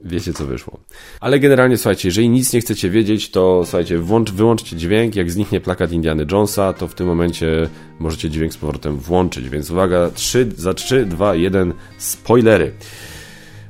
[0.05, 0.81] wiecie co wyszło.
[1.21, 5.61] Ale generalnie słuchajcie, jeżeli nic nie chcecie wiedzieć, to słuchajcie, włącz, wyłączcie dźwięk, jak zniknie
[5.61, 10.49] plakat Indiana Jonesa, to w tym momencie możecie dźwięk z powrotem włączyć, więc uwaga, 3,
[10.57, 12.73] za 3, 2, 1, spoilery.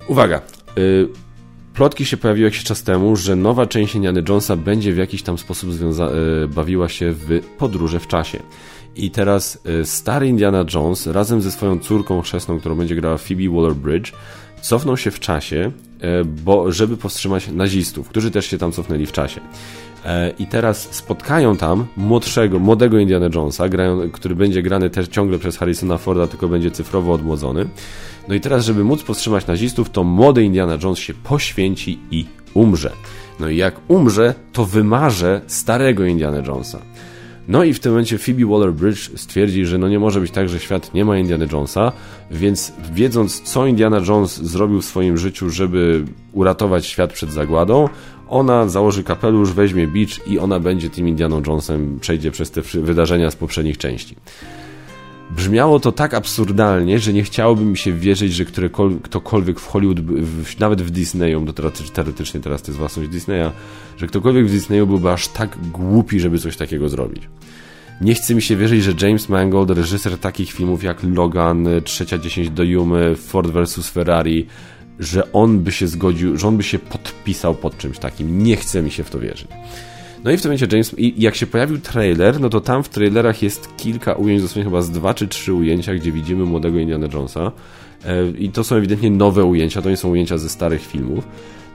[0.08, 0.40] Uwaga,
[0.78, 1.08] y,
[1.74, 5.38] Plotki się pojawiły jakiś czas temu, że nowa część Indiana Jonesa będzie w jakiś tam
[5.38, 6.10] sposób związa-
[6.44, 8.38] y, bawiła się w podróże w czasie.
[8.96, 13.42] I teraz y, stary Indiana Jones razem ze swoją córką chrzestną, którą będzie grała Phoebe
[13.42, 14.12] Waller-Bridge,
[14.62, 19.12] cofną się w czasie, e, bo, żeby powstrzymać nazistów, którzy też się tam cofnęli w
[19.12, 19.40] czasie.
[20.04, 23.64] E, I teraz spotkają tam młodszego, młodego Indiana Jonesa,
[24.12, 27.68] który będzie grany też ciągle przez Harrisona Forda, tylko będzie cyfrowo odmłodzony.
[28.28, 32.92] No i teraz, żeby móc powstrzymać nazistów, to młody Indiana Jones się poświęci i umrze.
[33.40, 36.78] No i jak umrze, to wymarze starego Indiana Jonesa.
[37.48, 40.60] No i w tym momencie Phoebe Waller-Bridge stwierdzi, że no nie może być tak, że
[40.60, 41.92] świat nie ma Indiana Jonesa,
[42.30, 47.88] więc wiedząc co Indiana Jones zrobił w swoim życiu, żeby uratować świat przed zagładą,
[48.28, 53.30] ona założy kapelusz, weźmie beach i ona będzie tym Indianą Jonesem, przejdzie przez te wydarzenia
[53.30, 54.16] z poprzednich części.
[55.36, 58.44] Brzmiało to tak absurdalnie, że nie chciałoby mi się wierzyć, że
[59.02, 59.98] ktokolwiek w Hollywood,
[60.60, 61.52] nawet w Disneyu, bo
[61.92, 63.50] teoretycznie teraz to jest własność Disneya,
[63.96, 67.28] że ktokolwiek w Disneyu byłby aż tak głupi, żeby coś takiego zrobić.
[68.00, 72.50] Nie chce mi się wierzyć, że James Mangold, reżyser takich filmów jak Logan, Trzecia 10
[72.50, 74.46] do Jumy, Ford vs Ferrari,
[74.98, 78.42] że on by się zgodził, że on by się podpisał pod czymś takim.
[78.42, 79.48] Nie chce mi się w to wierzyć.
[80.24, 82.88] No i w tym momencie James, i jak się pojawił trailer, no to tam w
[82.88, 87.08] trailerach jest kilka ujęć, dosłownie chyba z dwa czy trzy ujęcia, gdzie widzimy młodego Indiana
[87.12, 87.52] Jonesa.
[88.04, 91.24] E, I to są ewidentnie nowe ujęcia, to nie są ujęcia ze starych filmów.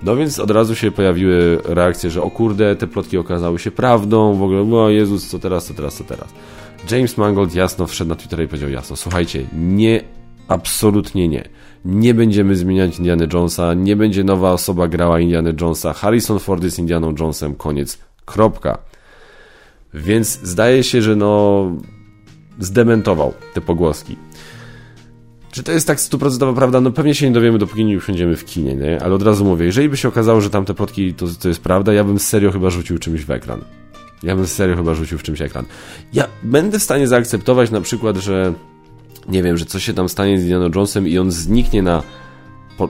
[0.03, 4.33] No więc od razu się pojawiły reakcje, że o kurde, te plotki okazały się prawdą,
[4.33, 6.27] w ogóle, o Jezus, co teraz, co teraz, co teraz.
[6.91, 10.03] James Mangold jasno wszedł na Twittera i powiedział jasno, słuchajcie, nie,
[10.47, 11.49] absolutnie nie.
[11.85, 16.79] Nie będziemy zmieniać Indiana Jonesa, nie będzie nowa osoba grała Indiana Jonesa, Harrison Ford jest
[16.79, 18.06] Indianą Jonesem, koniec.
[18.27, 18.77] Kropka.
[19.93, 21.71] Więc zdaje się, że no
[22.59, 24.17] zdementował te pogłoski.
[25.51, 26.81] Czy to jest tak stuprocentowa prawda?
[26.81, 29.01] No pewnie się nie dowiemy, dopóki nie usiądziemy w kinie, nie?
[29.01, 31.93] Ale od razu mówię, jeżeli by się okazało, że tamte plotki to, to jest prawda,
[31.93, 33.61] ja bym serio chyba rzucił czymś w ekran.
[34.23, 35.65] Ja bym serio chyba rzucił w czymś ekran.
[36.13, 38.53] Ja będę w stanie zaakceptować na przykład, że
[39.27, 42.03] nie wiem, że coś się tam stanie z Indiana Jonesem i on zniknie na,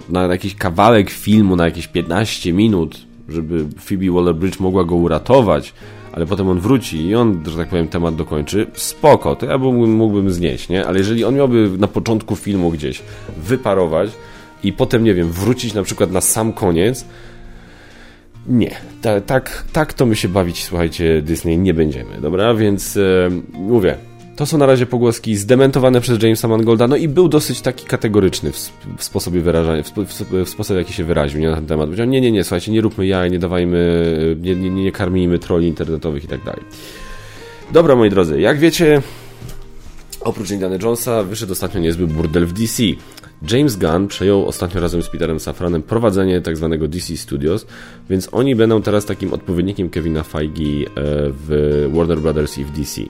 [0.10, 5.73] na jakiś kawałek filmu, na jakieś 15 minut, żeby Phoebe Waller-Bridge mogła go uratować,
[6.11, 9.91] ale potem on wróci i on, że tak powiem, temat dokończy, spoko, to ja mógłbym,
[9.95, 10.85] mógłbym znieść, nie?
[10.85, 13.01] Ale jeżeli on miałby na początku filmu gdzieś
[13.37, 14.11] wyparować
[14.63, 17.05] i potem, nie wiem, wrócić na przykład na sam koniec,
[18.47, 22.53] nie, tak, tak, tak to my się bawić, słuchajcie, Disney nie będziemy, dobra?
[22.53, 23.97] Więc e, mówię,
[24.38, 28.52] to są na razie pogłoski zdementowane przez Jamesa Mangolda, no i był dosyć taki kategoryczny
[28.52, 31.86] w, w sposobie wyrażania, w, w, w sposób jaki się wyraził nie, na ten temat.
[31.86, 35.67] Powiedział, nie, nie, nie, słuchajcie, nie róbmy jaj, nie dawajmy, nie, nie, nie karmijmy troli
[35.67, 36.62] internetowych i tak dalej.
[37.71, 39.02] Dobra, moi drodzy, jak wiecie,
[40.21, 42.84] oprócz Indiana Jonesa wyszedł ostatnio niezły burdel w DC.
[43.52, 46.41] James Gunn przejął ostatnio razem z Peterem Safranem prowadzenie.
[46.41, 46.56] Tak
[46.88, 47.65] DC Studios,
[48.10, 50.84] więc oni będą teraz takim odpowiednikiem Kevina Feige e,
[51.47, 53.02] w Warner Brothers i w DC.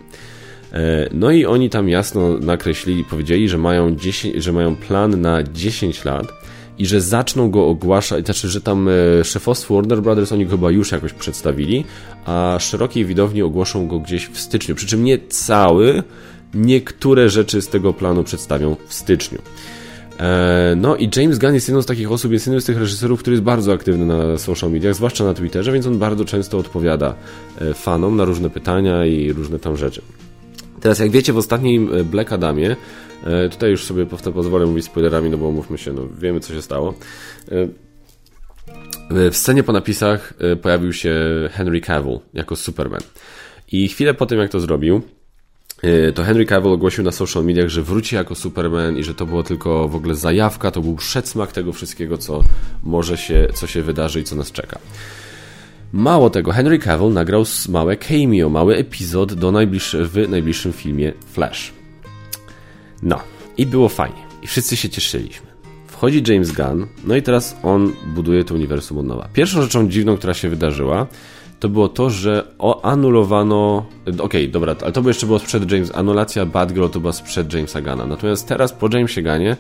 [0.74, 5.44] E, no i oni tam jasno nakreślili, powiedzieli, że mają, 10, że mają plan na
[5.44, 6.28] 10 lat
[6.78, 10.72] i że zaczną go ogłaszać, znaczy, że tam e, szefostwo Warner Brothers oni go chyba
[10.72, 11.86] już jakoś przedstawili,
[12.26, 14.76] a szerokiej widowni ogłoszą go gdzieś w styczniu.
[14.76, 16.04] Przy czym nie cały,
[16.54, 19.40] niektóre rzeczy z tego planu przedstawią w styczniu.
[20.20, 23.20] E, no i James Gunn jest jedną z takich osób, jest jednym z tych reżyserów,
[23.20, 27.16] który jest bardzo aktywny na social mediach, zwłaszcza na Twitterze, więc on bardzo często odpowiada
[27.74, 30.02] fanom na różne pytania i różne tam rzeczy.
[30.82, 32.76] Teraz jak wiecie w ostatnim e, Black Adamie,
[33.24, 36.62] e, tutaj już sobie pozwolę mówić spoilerami, no bo mówmy się, no wiemy co się
[36.62, 36.94] stało.
[37.52, 37.68] E,
[39.30, 41.16] w scenie po napisach pojawił się
[41.52, 43.02] Henry Cavill jako Superman.
[43.72, 45.02] I chwilę po tym jak to zrobił,
[46.16, 49.44] to Henry Cavill ogłosił na social mediach, że wróci jako Superman i że to było
[49.44, 52.44] tylko w ogóle zajawka, to był przedsmak tego wszystkiego, co
[52.84, 54.80] może się, co się wydarzy i co nas czeka.
[55.94, 61.74] Mało tego, Henry Cavill nagrał małe cameo, mały epizod do najbliższy, w najbliższym filmie Flash.
[63.04, 63.20] No,
[63.58, 64.28] i było fajnie.
[64.42, 65.48] I wszyscy się cieszyliśmy.
[65.88, 69.30] Wchodzi James Gunn, no i teraz on buduje to uniwersum od nowa.
[69.34, 71.08] Pierwszą rzeczą dziwną, która się wydarzyła,
[71.60, 72.48] to było to, że
[72.84, 73.86] anulowano.
[74.08, 75.96] Okej, okay, dobra, ale to jeszcze było sprzed James.
[75.96, 78.06] Anulacja Bad Girl to była sprzed Jamesa Gana.
[78.06, 79.58] Natomiast teraz po Jamesie Ganie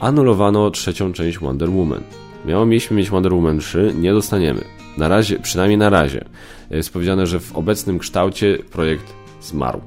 [0.00, 2.02] anulowano trzecią część Wonder Woman.
[2.46, 4.60] Miało mieliśmy mieć Wonder Woman 3, nie dostaniemy.
[4.98, 6.24] Na razie, przynajmniej na razie,
[6.70, 9.80] jest powiedziane, że w obecnym kształcie projekt zmarł.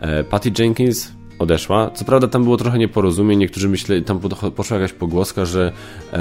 [0.00, 1.90] E, Patty Jenkins odeszła.
[1.90, 4.20] Co prawda tam było trochę nieporozumień, niektórzy myśleli, tam
[4.56, 5.72] poszła jakaś pogłoska, że,
[6.12, 6.18] e,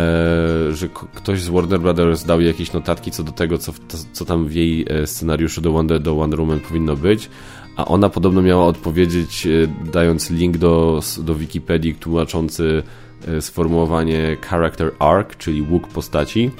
[0.71, 3.73] że ktoś z Warner Brothers dał jej jakieś notatki co do tego, co,
[4.13, 7.29] co tam w jej e, scenariuszu do Wonder, do Wonder Woman powinno być,
[7.75, 12.83] a ona podobno miała odpowiedzieć, e, dając link do, do Wikipedii tłumaczący
[13.27, 16.51] e, sformułowanie character arc, czyli łuk postaci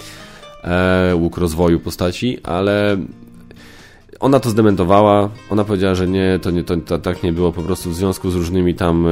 [1.13, 2.97] łuk rozwoju postaci, ale
[4.23, 7.61] ona to zdementowała, ona powiedziała, że nie, to, nie, to, to tak nie było, po
[7.61, 9.11] prostu w związku z różnymi tam e,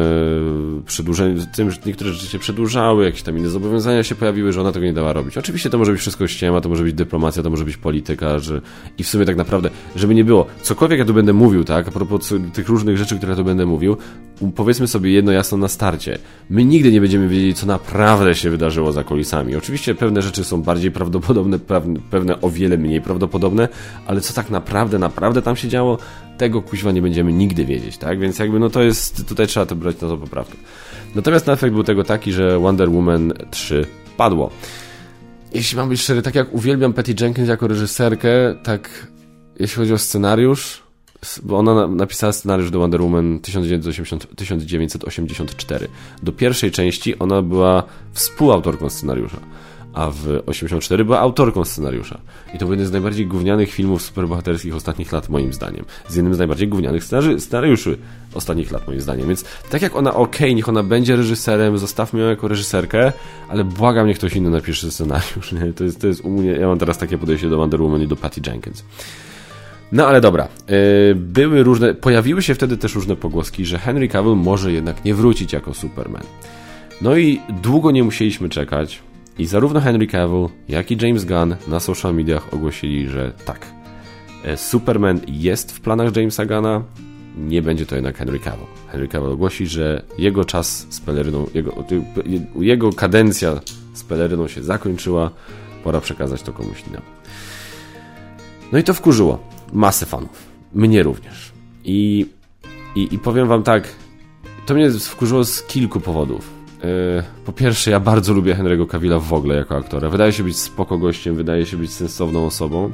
[0.85, 4.71] przedłużeniami, tym, że niektóre rzeczy się przedłużały, jakieś tam inne zobowiązania się pojawiły, że ona
[4.71, 5.37] tego nie dała robić.
[5.37, 8.61] Oczywiście to może być wszystko ściema, to może być dyplomacja, to może być polityka, że
[8.97, 11.91] i w sumie tak naprawdę, żeby nie było, cokolwiek ja tu będę mówił, tak, a
[11.91, 13.97] propos tych różnych rzeczy, które ja tu będę mówił,
[14.55, 16.17] powiedzmy sobie jedno jasno na starcie.
[16.49, 19.55] My nigdy nie będziemy wiedzieli, co naprawdę się wydarzyło za kulisami.
[19.55, 21.59] Oczywiście pewne rzeczy są bardziej prawdopodobne,
[22.09, 23.67] pewne o wiele mniej prawdopodobne,
[24.07, 25.97] ale co tak naprawdę naprawdę tam się działo,
[26.37, 28.19] tego kuźwa nie będziemy nigdy wiedzieć, tak?
[28.19, 30.57] Więc jakby no to jest, tutaj trzeba to brać na to poprawkę.
[31.15, 33.85] Natomiast efekt był tego taki, że Wonder Woman 3
[34.17, 34.49] padło.
[35.53, 38.29] Jeśli mam być szczery, tak jak uwielbiam Patty Jenkins jako reżyserkę,
[38.63, 39.07] tak
[39.59, 40.83] jeśli chodzi o scenariusz,
[41.43, 45.87] bo ona napisała scenariusz do Wonder Woman 1980, 1984.
[46.23, 47.83] Do pierwszej części ona była
[48.13, 49.37] współautorką scenariusza
[49.93, 52.19] a w 84 była autorką scenariusza.
[52.53, 55.85] I to był jeden z najbardziej gównianych filmów superbohaterskich ostatnich lat, moim zdaniem.
[56.07, 57.03] Z jednym z najbardziej gównianych
[57.37, 57.97] scenariuszy
[58.33, 59.27] ostatnich lat, moim zdaniem.
[59.27, 63.13] Więc tak jak ona, ok, niech ona będzie reżyserem, zostawmy ją jako reżyserkę,
[63.49, 65.51] ale błagam, niech ktoś inny napisze scenariusz.
[65.51, 65.73] Nie?
[65.73, 68.07] To jest, to jest u mnie, ja mam teraz takie podejście do Wonder Woman i
[68.07, 68.83] do Patty Jenkins.
[69.91, 74.35] No ale dobra, yy, były różne, pojawiły się wtedy też różne pogłoski, że Henry Cavill
[74.35, 76.23] może jednak nie wrócić jako Superman.
[77.01, 79.01] No i długo nie musieliśmy czekać,
[79.41, 83.67] i zarówno Henry Cavill, jak i James Gunn na social mediach ogłosili, że tak,
[84.43, 86.83] e, Superman jest w planach Jamesa Gunna,
[87.37, 88.65] nie będzie to jednak Henry Cavill.
[88.87, 91.83] Henry Cavill ogłosi, że jego czas z peleryną, jego,
[92.59, 93.59] jego kadencja
[93.93, 95.31] z peleryną się zakończyła,
[95.83, 97.05] pora przekazać to komuś innemu.
[98.71, 99.39] No i to wkurzyło
[99.73, 100.45] masę fanów.
[100.73, 101.51] Mnie również.
[101.83, 102.25] I,
[102.95, 103.87] i, i powiem wam tak,
[104.65, 106.60] to mnie wkurzyło z kilku powodów.
[106.83, 110.09] E, po pierwsze, ja bardzo lubię Henry'ego Cavilla w ogóle jako aktora.
[110.09, 112.91] Wydaje się być spoko gościem, wydaje się być sensowną osobą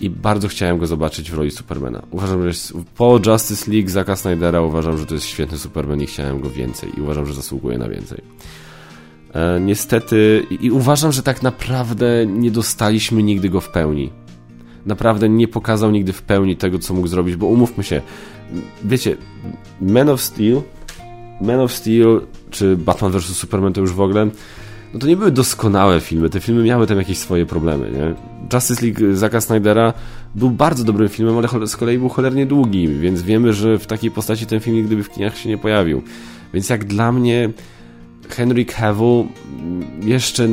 [0.00, 2.02] i bardzo chciałem go zobaczyć w roli Supermana.
[2.10, 6.06] Uważam, że jest, po Justice League Zacka Snydera uważam, że to jest świetny Superman i
[6.06, 8.20] chciałem go więcej i uważam, że zasługuje na więcej.
[9.34, 14.10] E, niestety i, i uważam, że tak naprawdę nie dostaliśmy nigdy go w pełni.
[14.86, 18.02] Naprawdę nie pokazał nigdy w pełni tego, co mógł zrobić, bo umówmy się,
[18.84, 19.16] wiecie,
[19.80, 20.62] Man of Steel
[21.42, 22.20] Man of Steel
[22.50, 23.24] czy Batman vs.
[23.24, 24.28] Superman to już w ogóle,
[24.94, 26.30] no to nie były doskonałe filmy.
[26.30, 28.14] Te filmy miały tam jakieś swoje problemy, nie?
[28.52, 29.92] Justice League Zacka Snydera
[30.34, 34.10] był bardzo dobrym filmem, ale z kolei był cholernie długi, więc wiemy, że w takiej
[34.10, 36.02] postaci ten film nigdy by w kinach się nie pojawił.
[36.54, 37.50] Więc jak dla mnie
[38.28, 39.24] Henry Cavill
[40.02, 40.48] jeszcze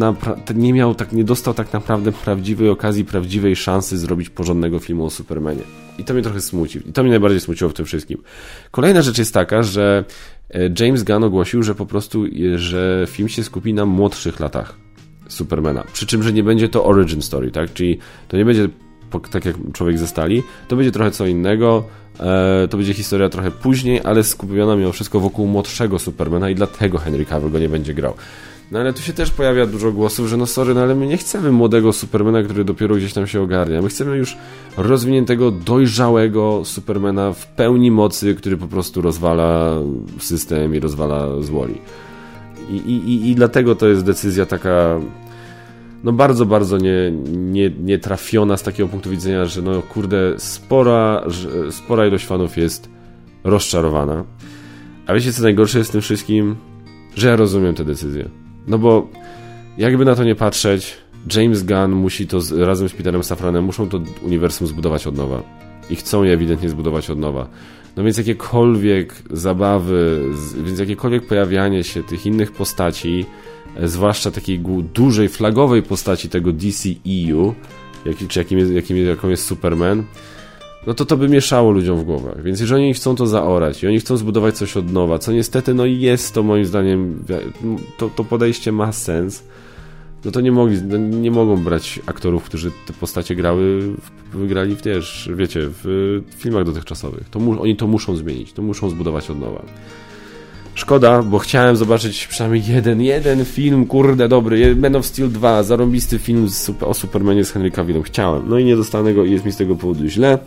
[0.55, 5.09] nie miał, tak, nie dostał tak naprawdę prawdziwej okazji, prawdziwej szansy zrobić porządnego filmu o
[5.09, 5.61] Supermanie.
[5.97, 6.79] I to mnie trochę smuci.
[6.89, 8.23] I to mnie najbardziej smuciło w tym wszystkim.
[8.71, 10.05] Kolejna rzecz jest taka, że
[10.79, 14.75] James Gunn ogłosił, że po prostu, e, że film się skupi na młodszych latach
[15.27, 15.83] Supermana.
[15.93, 17.73] Przy czym, że nie będzie to origin story, tak?
[17.73, 17.97] Czyli
[18.27, 18.69] to nie będzie
[19.31, 21.83] tak jak człowiek ze stali, to będzie trochę co innego,
[22.19, 26.97] e, to będzie historia trochę później, ale skupiona mimo wszystko wokół młodszego Supermana i dlatego
[26.97, 28.13] Henry Cavill go nie będzie grał.
[28.71, 31.17] No ale tu się też pojawia dużo głosów, że no sorry, no ale my nie
[31.17, 33.81] chcemy młodego Supermana, który dopiero gdzieś tam się ogarnia.
[33.81, 34.37] My chcemy już
[34.77, 39.79] rozwiniętego, dojrzałego Supermana w pełni mocy, który po prostu rozwala
[40.19, 41.81] system i rozwala z woli.
[42.69, 44.99] I, i, i dlatego to jest decyzja taka
[46.03, 51.23] no bardzo, bardzo nie, nie, nie trafiona z takiego punktu widzenia, że no kurde, spora,
[51.69, 52.89] spora ilość fanów jest
[53.43, 54.23] rozczarowana.
[55.07, 56.55] A wiecie co najgorsze jest w tym wszystkim?
[57.15, 58.29] Że ja rozumiem tę decyzję.
[58.69, 59.07] No bo
[59.77, 60.97] jakby na to nie patrzeć,
[61.35, 65.43] James Gunn musi to z, razem z Peterem Safranem muszą to uniwersum zbudować od nowa.
[65.89, 67.47] I chcą je ewidentnie zbudować od nowa.
[67.97, 70.21] No więc jakiekolwiek zabawy,
[70.63, 73.25] więc jakiekolwiek pojawianie się tych innych postaci,
[73.75, 74.59] e, zwłaszcza takiej
[74.93, 77.53] dużej, flagowej postaci tego DCEU,
[78.05, 80.03] jak, czy jakim jest, jakim, jaką jest Superman,
[80.87, 82.43] no to to by mieszało ludziom w głowach.
[82.43, 85.73] Więc jeżeli oni chcą to zaorać i oni chcą zbudować coś od nowa, co niestety
[85.73, 87.23] no jest to moim zdaniem,
[87.97, 89.43] to, to podejście ma sens,
[90.25, 93.93] no to nie, mogli, no nie mogą brać aktorów, którzy te postacie grały,
[94.33, 97.29] wygrali w też, wiecie, w filmach dotychczasowych.
[97.29, 99.63] To mu, oni to muszą zmienić, to muszą zbudować od nowa.
[100.75, 104.75] Szkoda, bo chciałem zobaczyć przynajmniej jeden, jeden film, kurde, dobry.
[104.75, 106.47] Man of Steel 2, zarąbisty film
[106.81, 108.03] o Supermanie z Henry Cavillem.
[108.03, 108.49] Chciałem.
[108.49, 110.39] No i nie dostanę go i jest mi z tego powodu źle.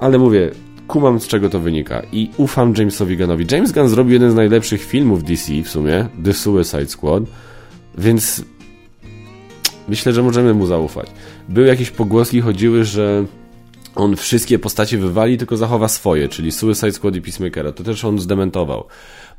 [0.00, 0.50] Ale mówię,
[0.88, 3.46] kumam z czego to wynika i ufam Jamesowi Gunnowi.
[3.50, 7.24] James Gunn zrobił jeden z najlepszych filmów DC w sumie, The Suicide Squad,
[7.98, 8.44] więc
[9.88, 11.06] myślę, że możemy mu zaufać.
[11.48, 13.24] Były jakieś pogłoski, chodziły, że
[13.94, 17.72] on wszystkie postacie wywali, tylko zachowa swoje, czyli Suicide Squad i Peacemakera.
[17.72, 18.84] To też on zdementował.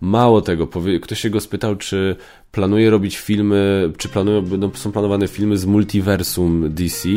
[0.01, 0.67] Mało tego,
[1.01, 2.15] ktoś się go spytał, czy
[2.51, 4.43] planuje robić filmy, czy planują,
[4.73, 7.09] są planowane filmy z multiversum DC,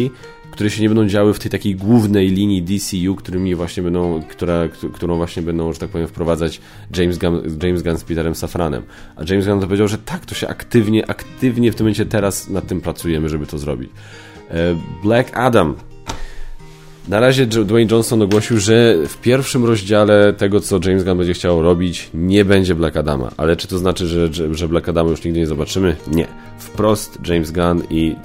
[0.55, 4.69] które się nie będą działy w tej takiej głównej linii DCU, którymi właśnie będą, która,
[4.93, 6.61] którą właśnie będą, że tak powiem, wprowadzać
[6.97, 8.83] James Gunn, James Gunn z Peterem Safranem.
[9.17, 12.49] A James Gunn to powiedział, że tak, to się aktywnie, aktywnie w tym momencie teraz
[12.51, 13.91] nad tym pracujemy, żeby to zrobić.
[14.51, 14.55] E,
[15.03, 15.75] Black Adam
[17.09, 21.63] Na razie Dwayne Johnson ogłosił, że w pierwszym rozdziale tego, co James Gunn będzie chciał
[21.63, 23.31] robić, nie będzie Black Adama.
[23.37, 25.97] Ale czy to znaczy, że, że Black Adama już nigdy nie zobaczymy?
[26.07, 26.27] Nie.
[26.59, 28.17] Wprost James Gunn i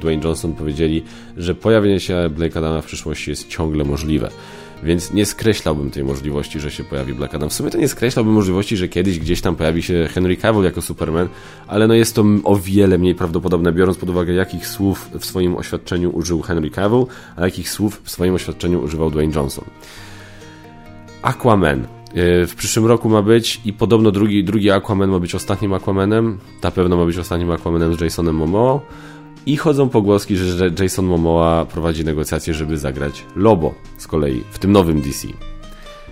[0.00, 1.04] Dwayne Johnson powiedzieli,
[1.36, 4.30] że pojawienie się Black Adama w przyszłości jest ciągle możliwe.
[4.82, 7.48] Więc nie skreślałbym tej możliwości, że się pojawi Black Adam.
[7.48, 10.82] W sumie to nie skreślałbym możliwości, że kiedyś gdzieś tam pojawi się Henry Cavill jako
[10.82, 11.28] Superman,
[11.66, 15.56] ale no jest to o wiele mniej prawdopodobne, biorąc pod uwagę, jakich słów w swoim
[15.56, 17.06] oświadczeniu użył Henry Cavill,
[17.36, 19.64] a jakich słów w swoim oświadczeniu używał Dwayne Johnson.
[21.22, 21.86] Aquaman.
[22.14, 26.38] E, w przyszłym roku ma być i podobno drugi, drugi Aquaman ma być ostatnim Aquamanem.
[26.62, 28.80] Na pewno ma być ostatnim Aquamanem z Jasonem Momoa.
[29.48, 34.72] I chodzą pogłoski, że Jason Momoa prowadzi negocjacje, żeby zagrać Lobo z kolei w tym
[34.72, 35.28] nowym DC.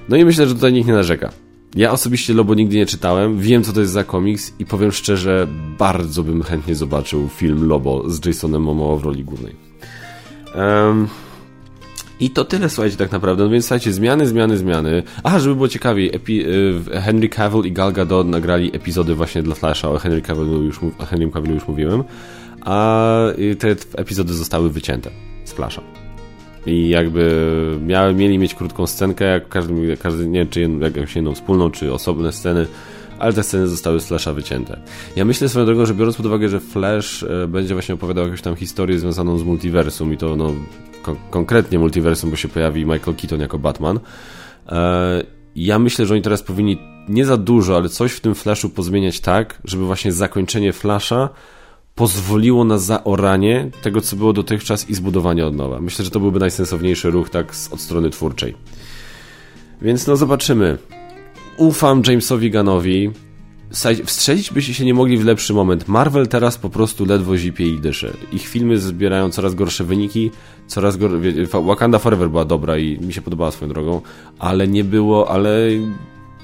[0.09, 1.30] No i myślę, że tutaj nikt nie narzeka.
[1.74, 5.47] Ja osobiście Lobo nigdy nie czytałem, wiem co to jest za komiks i powiem szczerze,
[5.78, 9.55] bardzo bym chętnie zobaczył film Lobo z Jasonem Momoa w roli głównej.
[10.55, 11.09] Um,
[12.20, 13.45] i to tyle, słuchajcie, tak naprawdę.
[13.45, 15.03] No więc słuchajcie, zmiany, zmiany, zmiany.
[15.24, 19.55] Aha, żeby było ciekawiej, epi y, Henry Cavill i Gal Gadot nagrali epizody właśnie dla
[19.55, 19.91] Flasha.
[19.91, 20.80] O Henry Cavillu już,
[21.32, 22.05] Cavillu już mówiłem
[22.66, 23.18] a
[23.58, 25.10] te epizody zostały wycięte
[25.44, 25.82] z Flasha.
[26.66, 31.34] I jakby miały, mieli mieć krótką scenkę, jak każdy, każdy nie wiem, czy jakąś jedną
[31.34, 32.66] wspólną, czy osobne sceny,
[33.18, 34.80] ale te sceny zostały z Flasha wycięte.
[35.16, 38.42] Ja myślę swoją drogą, że biorąc pod uwagę, że Flash e, będzie właśnie opowiadał jakąś
[38.42, 40.52] tam historię związaną z multiversum i to no
[41.02, 44.00] kon konkretnie multiversum, bo się pojawi Michael Keaton jako Batman.
[44.68, 45.22] E,
[45.56, 49.20] ja myślę, że oni teraz powinni nie za dużo, ale coś w tym Flashu pozmieniać
[49.20, 51.28] tak, żeby właśnie zakończenie Flasha
[51.97, 55.80] pozwoliło na zaoranie tego, co było dotychczas i zbudowanie od nowa.
[55.80, 58.55] Myślę, że to byłby najsensowniejszy ruch tak od strony twórczej.
[59.82, 60.78] Więc no zobaczymy.
[61.57, 63.11] Ufam Jamesowi Gunnowi.
[64.05, 65.88] Wstrzelić byście się nie mogli w lepszy moment.
[65.88, 68.12] Marvel teraz po prostu ledwo zipie i dyszy.
[68.32, 70.30] Ich filmy zbierają coraz gorsze wyniki,
[70.66, 71.11] coraz gor...
[71.64, 74.01] Wakanda Forever była dobra i mi się podobała swoją drogą,
[74.38, 75.68] ale nie było, ale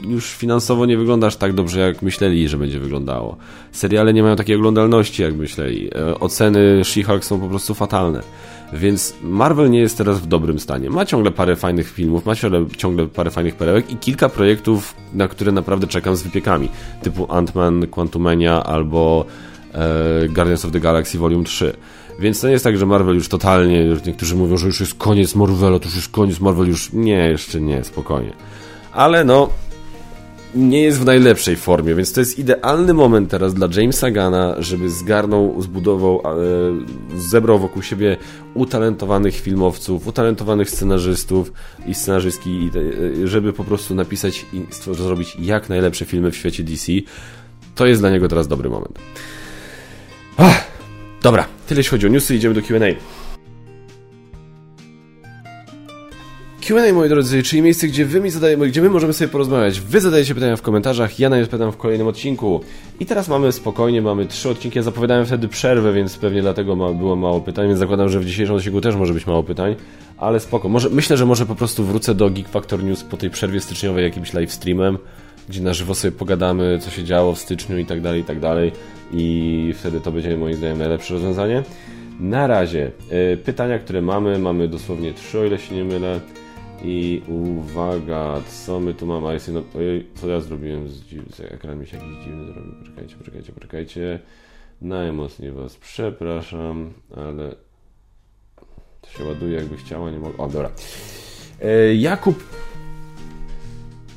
[0.09, 3.36] już finansowo nie wygląda aż tak dobrze, jak myśleli, że będzie wyglądało.
[3.72, 5.90] Seriale nie mają takiej oglądalności, jak myśleli.
[5.94, 8.22] E, oceny She-Hulk są po prostu fatalne.
[8.72, 10.90] Więc Marvel nie jest teraz w dobrym stanie.
[10.90, 12.32] Ma ciągle parę fajnych filmów, ma
[12.76, 16.68] ciągle parę fajnych perełek i kilka projektów, na które naprawdę czekam z wypiekami.
[17.03, 19.24] Typu Ant-Man, Quantumania albo
[19.74, 21.72] e, Guardians of the Galaxy Volume 3.
[22.20, 25.34] Więc to nie jest tak, że Marvel już totalnie, niektórzy mówią, że już jest koniec
[25.34, 28.32] Marvela, to już jest koniec Marvel, już nie, jeszcze nie, spokojnie.
[28.92, 29.48] Ale no,
[30.55, 34.90] nie jest w najlepszej formie, więc to jest idealny moment teraz dla Jamesa Gana, żeby
[34.90, 38.16] zgarnął, zbudował, e, zebrał wokół siebie
[38.55, 41.53] utalentowanych filmowców, utalentowanych scenarzystów
[41.86, 42.70] i scenarzystki,
[43.22, 46.92] e, żeby po prostu napisać i zrobić jak najlepsze filmy w świecie DC.
[47.74, 48.98] To jest dla niego teraz dobry moment.
[50.36, 50.64] Ach,
[51.22, 53.21] dobra, tyle jeśli chodzi o newsy, idziemy do Q&A.
[56.62, 59.80] Q&A, moi drodzy, czyli miejsce, gdzie wy mi zadajemy, gdzie my możemy sobie porozmawiać.
[59.80, 62.60] Wy zadajecie pytania w komentarzach, ja na nie pytam w kolejnym odcinku.
[63.00, 64.78] I teraz mamy spokojnie, mamy trzy odcinki.
[64.78, 68.24] Ja zapowiadałem wtedy przerwę, więc pewnie dlatego ma, było mało pytań, więc zakładam, że w
[68.24, 69.76] dzisiejszym odcinku też może być mało pytań.
[70.18, 70.68] Ale spoko.
[70.68, 74.04] Może, myślę, że może po prostu wrócę do Geek Factor News po tej przerwie styczniowej
[74.04, 74.98] jakimś live streamem,
[75.48, 78.40] gdzie na żywo sobie pogadamy, co się działo w styczniu i tak dalej, i tak
[78.40, 78.72] dalej.
[79.12, 81.62] I wtedy to będzie moim zdaniem najlepsze rozwiązanie.
[82.20, 82.90] Na razie
[83.32, 86.20] y, pytania, które mamy, mamy dosłownie trzy, o ile się nie mylę.
[86.84, 89.26] I uwaga, co my tu mamy?
[89.26, 91.04] Ojej, co ja zrobiłem z,
[91.34, 92.72] z ekran mi się jakiś dziwny zrobił.
[92.78, 94.18] Poczekajcie, poczekajcie, poczekajcie.
[94.80, 97.54] Najmocniej was przepraszam, ale
[99.00, 100.38] to się ładuje jakby chciała, nie mogę.
[100.38, 100.70] O, dobra.
[101.62, 102.44] E, Jakub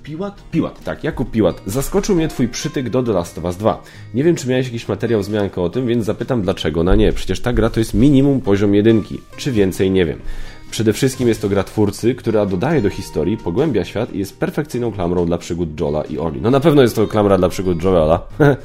[0.06, 0.44] Piłat?
[0.52, 1.62] Piłat, tak, Jakub Piłat.
[1.66, 3.84] Zaskoczył mnie twój przytyk do The Last of Us 2.
[4.14, 7.14] Nie wiem, czy miałeś jakiś materiał wzmiankę o tym, więc zapytam dlaczego na nie.
[7.14, 9.22] Przecież ta gra to jest minimum poziom jedynki.
[9.38, 10.20] Czy więcej, nie wiem.
[10.72, 14.92] Przede wszystkim jest to gra twórcy, która dodaje do historii, pogłębia świat i jest perfekcyjną
[14.92, 16.42] klamrą dla przygód Jola i Oli.
[16.42, 18.22] No na pewno jest to klamra dla przygód Joela.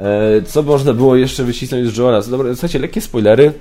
[0.00, 2.22] E, co można było jeszcze wycisnąć z Joela?
[2.22, 3.52] Dobra, słuchajcie, lekkie spoilery.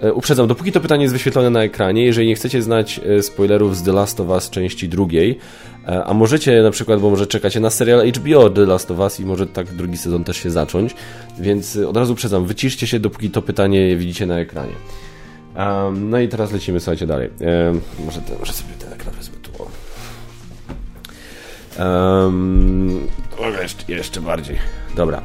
[0.00, 3.76] E, uprzedzam, dopóki to pytanie jest wyświetlone na ekranie, jeżeli nie chcecie znać e, spoilerów
[3.76, 5.38] z The Last of Us części drugiej,
[6.04, 9.24] a możecie na przykład, bo może czekacie na serial HBO The Last of Us i
[9.24, 10.94] może tak drugi sezon też się zacząć,
[11.40, 14.72] więc od razu uprzedzam, wyciszcie się, dopóki to pytanie widzicie na ekranie.
[15.56, 17.30] Um, no i teraz lecimy, słuchajcie, dalej.
[17.30, 19.50] Um, może, może sobie ten ekran wezmę tu.
[21.82, 23.08] Um,
[23.62, 24.56] jeszcze, jeszcze bardziej.
[24.96, 25.22] Dobra.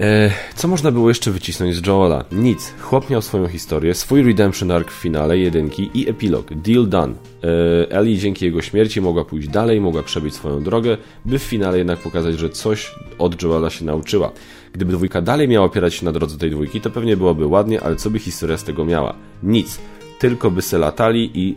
[0.00, 2.24] E, co można było jeszcze wycisnąć z Joela?
[2.32, 2.72] Nic.
[2.80, 6.54] Chłop miał swoją historię, swój redemption arc w finale, jedynki i epilog.
[6.54, 7.14] Deal done.
[7.44, 11.78] E, Ellie dzięki jego śmierci mogła pójść dalej, mogła przebyć swoją drogę, by w finale
[11.78, 14.32] jednak pokazać, że coś od Joela się nauczyła.
[14.72, 17.96] Gdyby dwójka dalej miała opierać się na drodze tej dwójki, to pewnie byłoby ładnie, ale
[17.96, 19.14] co by historia z tego miała?
[19.42, 19.78] Nic.
[20.18, 21.54] Tylko by se latali i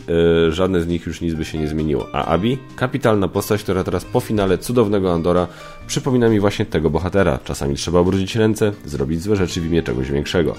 [0.48, 2.08] e, żadne z nich już nic by się nie zmieniło.
[2.14, 5.48] A Abi, kapitalna postać, która teraz po finale cudownego Andora
[5.88, 7.40] przypomina mi właśnie tego bohatera.
[7.44, 10.56] Czasami trzeba obrócić ręce, zrobić złe rzeczy w imię czegoś większego.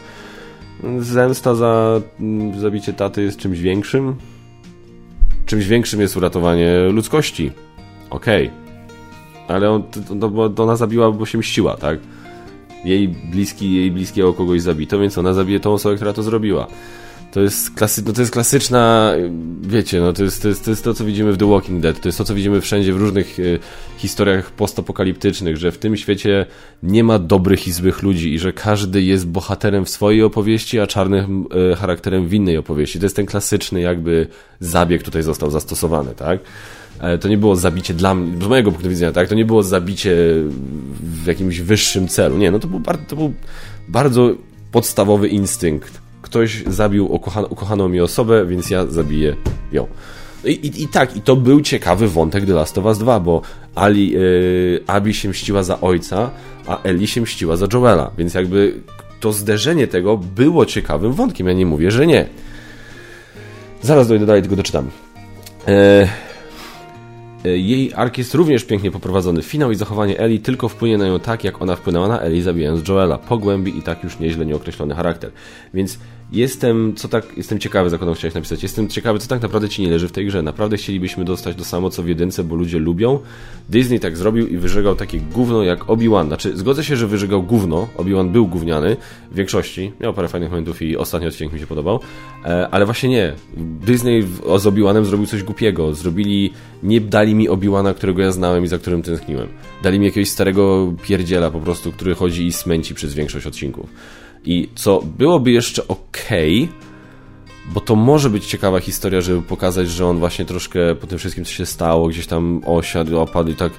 [0.99, 4.15] Zemsta za mm, zabicie taty jest czymś większym?
[5.47, 7.53] Czymś większym jest uratowanie ludzkości.
[8.11, 8.47] Okej.
[8.47, 8.69] Okay.
[9.49, 9.83] Ale on,
[10.21, 11.99] to, to ona zabiła, bo się mściła, tak?
[12.85, 16.67] Jej bliski, jej bliskiego kogoś zabito, więc ona zabije tą osobę, która to zrobiła.
[17.33, 19.13] To jest, klasy, no to jest klasyczna,
[19.63, 22.01] wiecie, no to jest, to jest, to jest to, co widzimy w The Walking Dead,
[22.01, 23.59] to jest to, co widzimy wszędzie w różnych y,
[23.99, 26.47] historiach postapokaliptycznych, że w tym świecie
[26.83, 30.87] nie ma dobrych i złych ludzi i że każdy jest bohaterem w swojej opowieści, a
[30.87, 32.99] czarnym y, charakterem w innej opowieści.
[32.99, 34.27] To jest ten klasyczny jakby
[34.61, 36.41] zabieg tutaj został zastosowany, tak?
[37.01, 39.29] E, to nie było zabicie dla mnie, z mojego punktu widzenia, tak?
[39.29, 40.17] To nie było zabicie
[41.01, 42.39] w jakimś wyższym celu.
[42.39, 43.33] Nie, no to był, bardzo, to był
[43.89, 44.35] bardzo
[44.73, 47.13] podstawowy instynkt ktoś zabił
[47.51, 49.37] ukochaną mi osobę, więc ja zabiję
[49.73, 49.87] ją.
[50.45, 53.43] I, i, I, tak, i to był ciekawy wątek The Last of Us 2, bo
[53.75, 56.31] Ali, yy, Abi się mściła za ojca,
[56.67, 58.81] a Eli się mściła za Joela, więc jakby
[59.21, 62.27] to zderzenie tego było ciekawym wątkiem, ja nie mówię, że nie.
[63.83, 64.91] Zaraz dojdę dalej, tylko doczytam.
[65.67, 66.09] Yy,
[67.45, 69.43] jej ark jest również pięknie poprowadzony.
[69.43, 72.89] Finał i zachowanie Eli tylko wpłynie na nią tak, jak ona wpłynęła na Eli, zabijając
[72.89, 73.19] Joela.
[73.19, 75.31] Pogłębi i tak już nieźle nieokreślony charakter.
[75.75, 75.99] Więc
[76.33, 78.63] jestem, co tak, jestem ciekawy, za kogo chciałeś napisać.
[78.63, 80.43] Jestem ciekawy, co tak naprawdę ci nie leży w tej grze.
[80.43, 83.19] Naprawdę chcielibyśmy dostać to samo, co w jedynce, bo ludzie lubią.
[83.69, 86.27] Disney tak zrobił i wyżegał takie gówno jak Obi-Wan.
[86.27, 87.89] Znaczy, zgodzę się, że wyżegał gówno.
[87.97, 88.97] Obi-Wan był gówniany
[89.31, 89.93] w większości.
[90.01, 92.01] Miał parę fajnych momentów i ostatni odcinek mi się podobał.
[92.45, 93.33] E, ale właśnie nie.
[93.87, 94.23] Disney
[94.59, 95.95] z Obi-Wanem zrobił coś głupiego.
[95.95, 96.53] Zrobili,
[96.83, 99.49] nie dali mi Obi-Wana, którego ja znałem i za którym tęskniłem.
[99.83, 103.91] Dali mi jakiegoś starego pierdziela po prostu, który chodzi i smęci przez większość odcinków.
[104.45, 106.29] I co byłoby jeszcze ok,
[107.75, 111.45] bo to może być ciekawa historia, żeby pokazać, że on właśnie troszkę po tym wszystkim,
[111.45, 113.73] co się stało, gdzieś tam osiadł, opadł i tak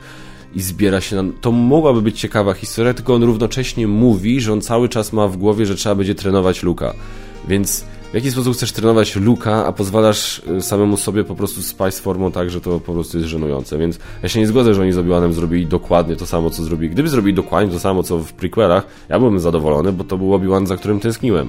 [0.56, 1.24] i zbiera się na...
[1.42, 5.38] To mogłaby być ciekawa historia, tylko on równocześnie mówi, że on cały czas ma w
[5.38, 6.94] głowie, że trzeba będzie trenować Luka.
[7.48, 11.96] Więc w jaki sposób chcesz trenować Luka, a pozwalasz y, samemu sobie po prostu spać
[11.96, 13.78] formą tak, że to po prostu jest żenujące.
[13.78, 16.90] Więc ja się nie zgodzę, że oni z Obi-Wanem zrobili dokładnie to samo, co zrobili.
[16.90, 20.68] Gdyby zrobili dokładnie to samo, co w prequelach, ja byłbym zadowolony, bo to był Obi-Wan,
[20.68, 21.48] za którym tęskniłem.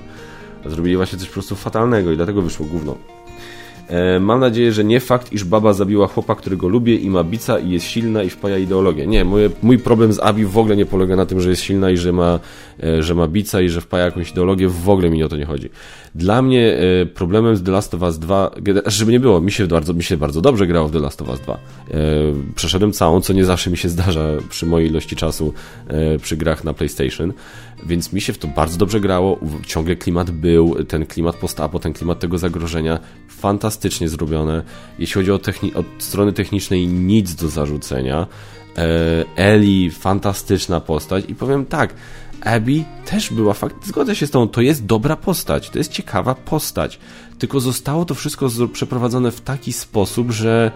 [0.66, 2.96] Zrobili właśnie coś po prostu fatalnego i dlatego wyszło gówno.
[3.90, 7.58] E, mam nadzieję, że nie fakt, iż baba zabiła chłopa, którego lubię i ma bica
[7.58, 9.06] i jest silna i wpaja ideologię.
[9.06, 11.90] Nie, moje, mój problem z Abi w ogóle nie polega na tym, że jest silna
[11.90, 12.40] i że ma,
[12.82, 14.68] e, że ma bica i że wpaja jakąś ideologię.
[14.68, 15.70] W ogóle mi o to nie chodzi.
[16.14, 19.52] Dla mnie e, problemem z The Last of Us 2, znaczy, żeby nie było, mi
[19.52, 21.58] się bardzo, mi się bardzo dobrze grało w The Last of Us 2.
[22.54, 25.52] Przeszedłem całą, co nie zawsze mi się zdarza przy mojej ilości czasu
[26.22, 27.32] przy grach na PlayStation.
[27.86, 31.92] Więc mi się w to bardzo dobrze grało, ciągle klimat był, ten klimat postapo, ten
[31.92, 34.62] klimat tego zagrożenia, fantastycznie zrobione.
[34.98, 38.26] Jeśli chodzi o techni od strony technicznej, nic do zarzucenia.
[38.78, 41.94] E, Eli, fantastyczna postać i powiem tak,
[42.40, 46.34] Abby też była fakt, zgodzę się z tą, to jest dobra postać, to jest ciekawa
[46.34, 46.98] postać,
[47.38, 50.70] tylko zostało to wszystko przeprowadzone w taki sposób, że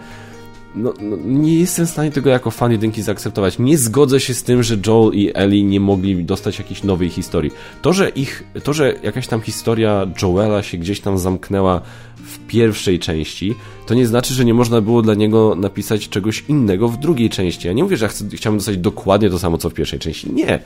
[0.75, 3.59] no, no, nie jestem w stanie tego jako fan jedynki zaakceptować.
[3.59, 7.51] Nie zgodzę się z tym, że Joel i Ellie nie mogli dostać jakiejś nowej historii.
[7.81, 11.81] To, że ich, to, że jakaś tam historia Joela się gdzieś tam zamknęła
[12.17, 13.55] w pierwszej części,
[13.85, 17.67] to nie znaczy, że nie można było dla niego napisać czegoś innego w drugiej części.
[17.67, 20.33] Ja nie mówię, że ja chcę, chciałbym dostać dokładnie to samo, co w pierwszej części.
[20.33, 20.59] Nie.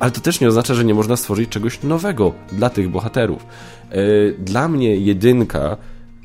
[0.00, 3.46] Ale to też nie oznacza, że nie można stworzyć czegoś nowego dla tych bohaterów.
[3.90, 3.96] E,
[4.38, 5.76] dla mnie jedynka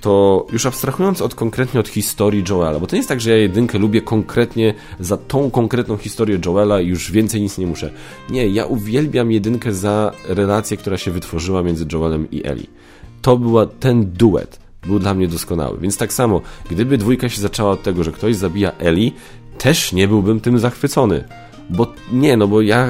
[0.01, 3.37] to już abstrahując od konkretnie od historii Joela, bo to nie jest tak, że ja
[3.37, 7.91] jedynkę lubię konkretnie za tą konkretną historię Joela i już więcej nic nie muszę.
[8.29, 12.67] Nie, ja uwielbiam jedynkę za relację, która się wytworzyła między Joelem i Ellie.
[13.21, 14.59] To była ten duet.
[14.87, 15.77] Był dla mnie doskonały.
[15.81, 19.11] Więc tak samo, gdyby dwójka się zaczęła od tego, że ktoś zabija Ellie,
[19.57, 21.23] też nie byłbym tym zachwycony.
[21.70, 22.84] Bo nie, no bo ja.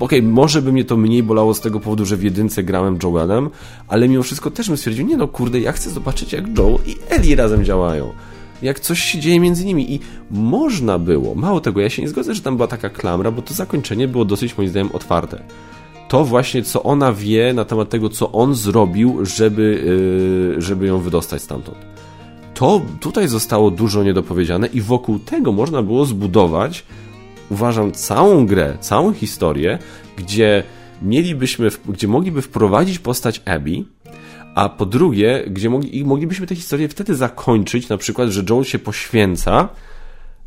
[0.00, 2.98] Okej, okay, może by mnie to mniej bolało z tego powodu, że w jedynce grałem
[3.02, 3.50] Joelem,
[3.88, 6.96] ale mimo wszystko też bym stwierdził, nie no kurde, ja chcę zobaczyć jak Joel i
[7.08, 8.12] Ellie razem działają.
[8.62, 12.34] Jak coś się dzieje między nimi i można było, mało tego, ja się nie zgodzę,
[12.34, 15.42] że tam była taka klamra, bo to zakończenie było dosyć moim zdaniem otwarte.
[16.08, 19.82] To właśnie, co ona wie na temat tego, co on zrobił, żeby,
[20.54, 21.78] yy, żeby ją wydostać stamtąd.
[22.54, 26.84] To tutaj zostało dużo niedopowiedziane i wokół tego można było zbudować
[27.50, 29.78] uważam, całą grę, całą historię,
[30.16, 30.62] gdzie
[31.02, 33.84] mielibyśmy, gdzie mogliby wprowadzić postać Abby,
[34.54, 38.78] a po drugie, gdzie mogli, moglibyśmy tę historię wtedy zakończyć, na przykład, że Joel się
[38.78, 39.68] poświęca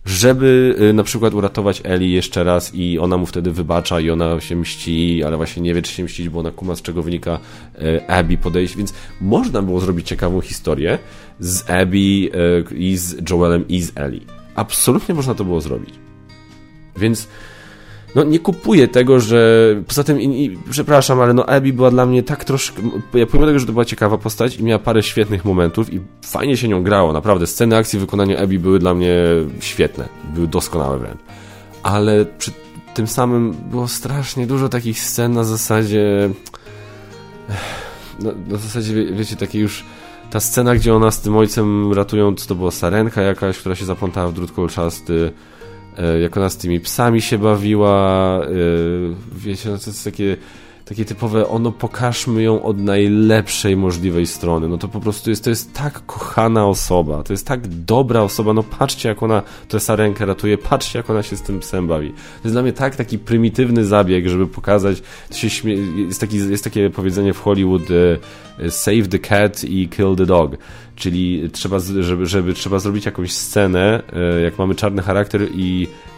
[0.05, 4.39] żeby y, na przykład uratować Eli jeszcze raz i ona mu wtedy wybacza i ona
[4.39, 7.39] się mści, ale właśnie nie wie, czy się mścić, bo ona kuma, z czego wynika
[7.81, 10.99] y, Abby podejść, więc można było zrobić ciekawą historię
[11.39, 14.21] z Abby y, i z Joelem i z Eli.
[14.55, 16.08] Absolutnie można to było zrobić.
[16.99, 17.27] Więc
[18.15, 22.05] no nie kupuję tego, że poza tym, i, i, przepraszam, ale no Abby była dla
[22.05, 22.81] mnie tak troszkę,
[23.13, 26.57] ja pomimo tego, że to była ciekawa postać i miała parę świetnych momentów i fajnie
[26.57, 29.15] się nią grało, naprawdę, sceny akcji w wykonaniu Abby były dla mnie
[29.59, 31.19] świetne, były doskonałe wręcz,
[31.83, 32.51] ale przy
[32.93, 36.29] tym samym było strasznie dużo takich scen na zasadzie
[38.19, 39.85] no, na zasadzie, wie, wiecie, takie już
[40.29, 44.27] ta scena, gdzie ona z tym ojcem ratują, to była sarenka jakaś, która się zaplątała
[44.27, 45.31] w drut kolczasty,
[46.21, 48.49] jak ona z tymi psami się bawiła, e,
[49.35, 50.37] wiecie, no to jest takie,
[50.89, 55.49] takie typowe, ono pokażmy ją od najlepszej możliwej strony, no to po prostu jest, to
[55.49, 60.25] jest tak kochana osoba, to jest tak dobra osoba, no patrzcie jak ona tę sarenkę
[60.25, 62.09] ratuje, patrzcie jak ona się z tym psem bawi.
[62.09, 65.73] To jest dla mnie tak taki prymitywny zabieg, żeby pokazać, śmie...
[66.07, 67.83] jest, taki, jest takie powiedzenie w Hollywood
[68.59, 70.57] e, save the cat i kill the dog,
[70.95, 76.08] czyli trzeba, żeby, żeby trzeba zrobić jakąś scenę, e, jak mamy czarny charakter i e,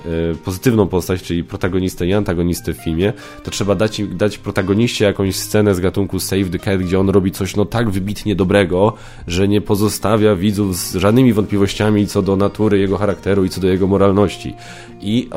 [0.46, 5.76] pozytywną postać, czyli protagonistę i antagonistę w filmie, to trzeba dać, dać protagoniście jakąś scenę
[5.76, 8.94] z gatunku Save the Cat, gdzie on robi coś no tak wybitnie dobrego,
[9.28, 13.68] że nie pozostawia widzów z żadnymi wątpliwościami co do natury jego charakteru i co do
[13.68, 14.54] jego moralności.
[15.02, 15.30] I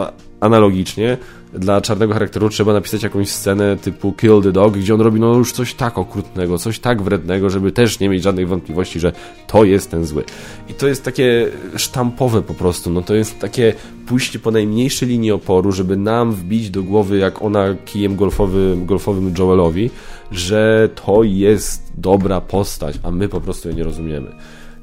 [0.45, 1.16] analogicznie
[1.53, 5.34] dla czarnego charakteru trzeba napisać jakąś scenę typu Kill the Dog, gdzie on robi no
[5.34, 9.12] już coś tak okrutnego, coś tak wrednego, żeby też nie mieć żadnych wątpliwości, że
[9.47, 10.24] to jest ten zły.
[10.68, 13.74] I to jest takie sztampowe po prostu, no to jest takie
[14.07, 19.34] pójście po najmniejszej linii oporu, żeby nam wbić do głowy, jak ona kijem golfowym, golfowym
[19.38, 19.90] Joelowi,
[20.30, 24.30] że to jest dobra postać, a my po prostu jej nie rozumiemy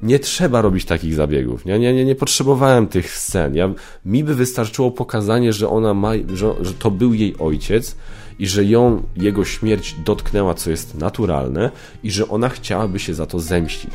[0.03, 1.65] nie trzeba robić takich zabiegów.
[1.65, 3.55] Nie, nie, nie, nie potrzebowałem tych scen.
[3.55, 3.73] Ja,
[4.05, 7.95] mi by wystarczyło pokazanie, że ona ma, że, że to był jej ojciec
[8.39, 11.71] i że ją, jego śmierć dotknęła, co jest naturalne
[12.03, 13.91] i że ona chciałaby się za to zemścić.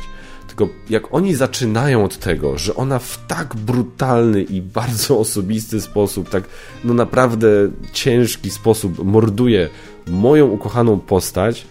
[0.47, 6.29] Tylko jak oni zaczynają od tego, że ona w tak brutalny i bardzo osobisty sposób,
[6.29, 6.43] tak
[6.83, 7.47] no naprawdę
[7.93, 9.69] ciężki sposób morduje
[10.07, 11.65] moją ukochaną postać,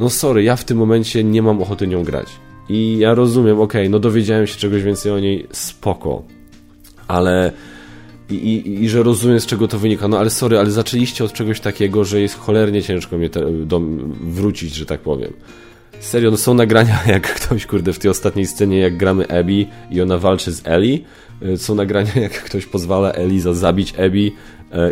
[0.00, 2.28] no sorry, ja w tym momencie nie mam ochoty nią grać.
[2.70, 6.22] I ja rozumiem, okay, no dowiedziałem się czegoś więcej o niej, spoko.
[7.08, 7.52] Ale...
[8.30, 11.32] I, i, I, że rozumiem z czego to wynika, no ale sorry, ale zaczęliście od
[11.32, 13.80] czegoś takiego, że jest cholernie ciężko mnie te, do,
[14.20, 15.32] wrócić, że tak powiem.
[16.00, 20.00] Serio, no są nagrania, jak ktoś, kurde, w tej ostatniej scenie, jak gramy Abby i
[20.00, 20.98] ona walczy z Ellie,
[21.42, 24.32] y, są nagrania, jak ktoś pozwala Eliza zabić Abby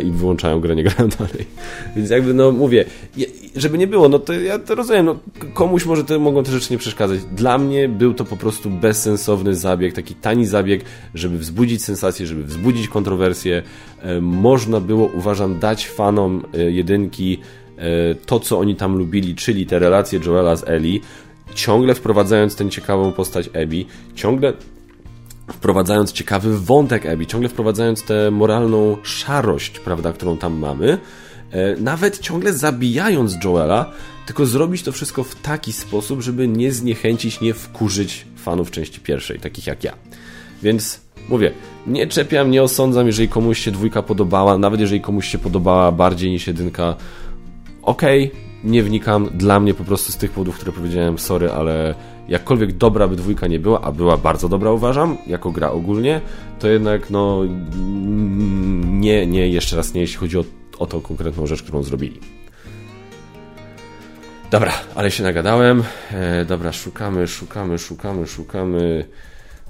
[0.03, 1.45] i wyłączają grę, nie grają dalej.
[1.95, 2.85] Więc jakby, no mówię,
[3.55, 5.19] żeby nie było, no to ja to rozumiem, no
[5.53, 7.19] komuś może te, mogą te rzeczy nie przeszkadzać.
[7.23, 10.81] Dla mnie był to po prostu bezsensowny zabieg, taki tani zabieg,
[11.15, 13.63] żeby wzbudzić sensację, żeby wzbudzić kontrowersję.
[14.01, 17.39] E, można było, uważam, dać fanom e, jedynki
[18.25, 20.99] to, co oni tam lubili, czyli te relacje Joela z Ellie,
[21.55, 24.53] ciągle wprowadzając tę ciekawą postać Abby, ciągle
[25.53, 30.97] wprowadzając ciekawy wątek Abby, ciągle wprowadzając tę moralną szarość, prawda, którą tam mamy,
[31.51, 33.91] e, nawet ciągle zabijając Joela,
[34.25, 39.39] tylko zrobić to wszystko w taki sposób, żeby nie zniechęcić, nie wkurzyć fanów części pierwszej,
[39.39, 39.93] takich jak ja.
[40.63, 41.51] Więc mówię,
[41.87, 46.31] nie czepiam, nie osądzam, jeżeli komuś się dwójka podobała, nawet jeżeli komuś się podobała bardziej
[46.31, 46.95] niż jedynka,
[47.81, 51.95] okej, okay, nie wnikam, dla mnie po prostu z tych powodów, które powiedziałem, sorry, ale
[52.29, 56.21] jakkolwiek dobra by dwójka nie była, a była bardzo dobra uważam, jako gra ogólnie,
[56.59, 57.43] to jednak no
[58.85, 60.43] nie, nie, jeszcze raz nie, jeśli chodzi o,
[60.79, 62.19] o tą konkretną rzecz, którą zrobili.
[64.51, 65.83] Dobra, ale się nagadałem.
[66.11, 69.05] E, dobra, szukamy, szukamy, szukamy, szukamy.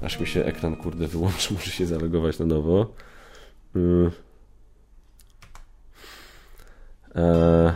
[0.02, 2.92] Aż mi się ekran, kurde, wyłączy, muszę się zalogować na nowo.
[3.74, 4.10] Yy.
[7.16, 7.72] E,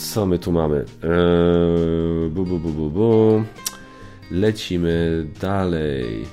[0.00, 0.84] Co my tu mamy?
[1.02, 3.44] Eee, bu, bu, bu, bu, bu.
[4.30, 6.26] Lecimy dalej.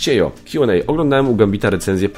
[0.00, 0.86] Chciejo, Q&A.
[0.86, 2.08] Oglądałem u Gambita recenzję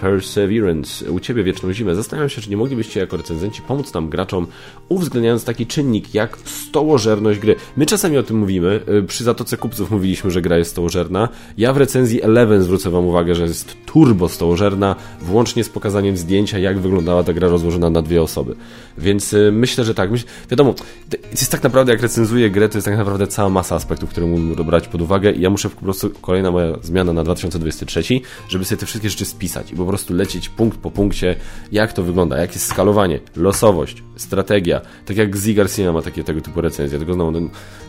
[0.00, 1.10] Perseverance.
[1.10, 1.94] U Ciebie Wieczną Zimę.
[1.94, 4.46] Zastanawiam się, czy nie moglibyście jako recenzenci pomóc nam graczom,
[4.88, 7.56] uwzględniając taki czynnik jak stołożerność gry.
[7.76, 8.80] My czasami o tym mówimy.
[8.88, 11.28] Y, przy Zatoce Kupców mówiliśmy, że gra jest stołożerna.
[11.58, 16.58] Ja w recenzji Eleven zwrócę Wam uwagę, że jest turbo stołożerna, włącznie z pokazaniem zdjęcia,
[16.58, 18.54] jak wyglądała ta gra rozłożona na dwie osoby.
[18.98, 20.10] Więc y, myślę, że tak.
[20.10, 20.26] Myśl...
[20.50, 20.74] Wiadomo,
[21.10, 24.26] to jest tak naprawdę, jak recenzuję grę, to jest tak naprawdę cała masa aspektów, które
[24.26, 28.02] mógłbym brać pod uwagę i ja muszę po prostu, kolejna moja zmiana zmiana na 2023,
[28.48, 31.36] żeby sobie te wszystkie rzeczy spisać i po prostu lecieć punkt po punkcie,
[31.72, 34.80] jak to wygląda, jak jest skalowanie, losowość, strategia.
[35.06, 37.40] Tak jak Z Garcia ma takie tego typu recenzje, tylko znowu, no,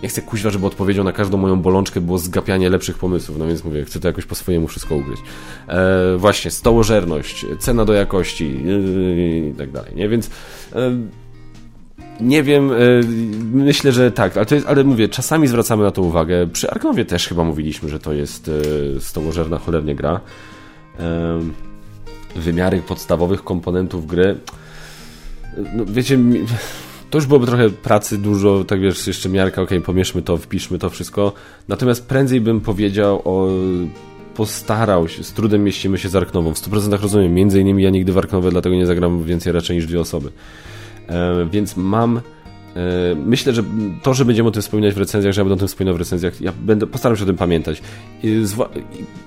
[0.04, 3.64] nie chcę kuźwa, żeby odpowiedzią na każdą moją bolączkę było zgapianie lepszych pomysłów, no więc
[3.64, 5.22] mówię, chcę to jakoś po swojemu wszystko ugryźć.
[5.68, 10.10] E, właśnie, stołożerność, cena do jakości yy, i tak dalej, nie?
[10.10, 10.30] Więc
[10.76, 10.92] e,
[12.22, 12.76] nie wiem, e,
[13.54, 16.48] myślę, że tak, ale, jest, ale mówię, czasami zwracamy na to uwagę.
[16.48, 18.52] Przy Arknowie też chyba mówiliśmy, że to jest
[18.96, 20.22] e, stołożerna cholernie gra.
[21.00, 21.40] E,
[22.36, 24.38] wymiary podstawowych komponentów gry.
[25.74, 26.20] No, wiecie,
[27.10, 30.90] to już byłoby trochę pracy dużo, tak wiesz, jeszcze miarka, ok, pomieszmy to, wpiszmy to
[30.90, 31.34] wszystko.
[31.68, 33.50] Natomiast prędzej bym powiedział o
[34.36, 36.54] postarał się, z trudem mieścimy się z Arknową.
[36.54, 39.88] W 100% rozumiem, między innymi ja nigdy w Arknowie, dlatego nie zagram więcej raczej niż
[39.88, 40.32] dwie osoby.
[41.08, 43.64] E, więc mam e, Myślę, że
[44.04, 46.00] to, że będziemy o tym wspominać w recenzjach, że ja będę o tym wspominał w
[46.00, 47.82] recenzjach, ja będę, postaram się o tym pamiętać.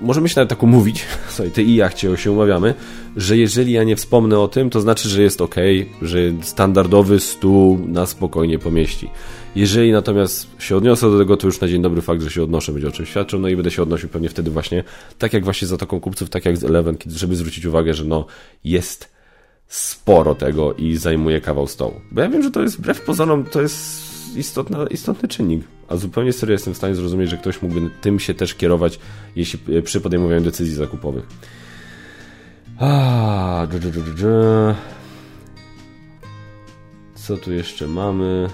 [0.01, 2.75] możemy się nawet tak umówić, słuchaj, ty i ja się umawiamy,
[3.17, 5.57] że jeżeli ja nie wspomnę o tym, to znaczy, że jest ok,
[6.03, 9.11] że standardowy stół na spokojnie pomieści.
[9.57, 12.73] Jeżeli natomiast się odniosę do tego, to już na dzień dobry fakt, że się odnoszę,
[12.73, 14.85] będzie o czym świadczył, no i będę się odnosił pewnie wtedy właśnie,
[15.19, 18.27] tak jak właśnie za taką kupców, tak jak z Eleven, żeby zwrócić uwagę, że no,
[18.65, 19.18] jest
[19.69, 22.01] sporo tego i zajmuje kawał stołu.
[22.11, 25.65] Bo ja wiem, że to jest wbrew pozorom, to jest istotna, istotny czynnik.
[25.89, 28.99] A zupełnie serio jestem w stanie zrozumieć, że ktoś mógłby tym się też kierować
[29.37, 31.27] jeśli, przy podejmowaniu decyzji zakupowych.
[37.15, 38.49] Co tu jeszcze mamy?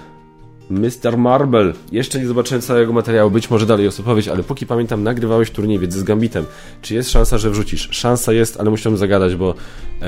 [0.69, 1.17] Mr.
[1.17, 1.73] Marble.
[1.91, 5.79] Jeszcze nie zobaczyłem całego materiału, być może dalej jest opowieść, ale póki pamiętam, nagrywałeś turniej
[5.79, 6.45] wiedzy z Gambitem.
[6.81, 7.87] Czy jest szansa, że wrzucisz?
[7.91, 9.53] Szansa jest, ale musiałem zagadać, bo
[10.01, 10.05] e,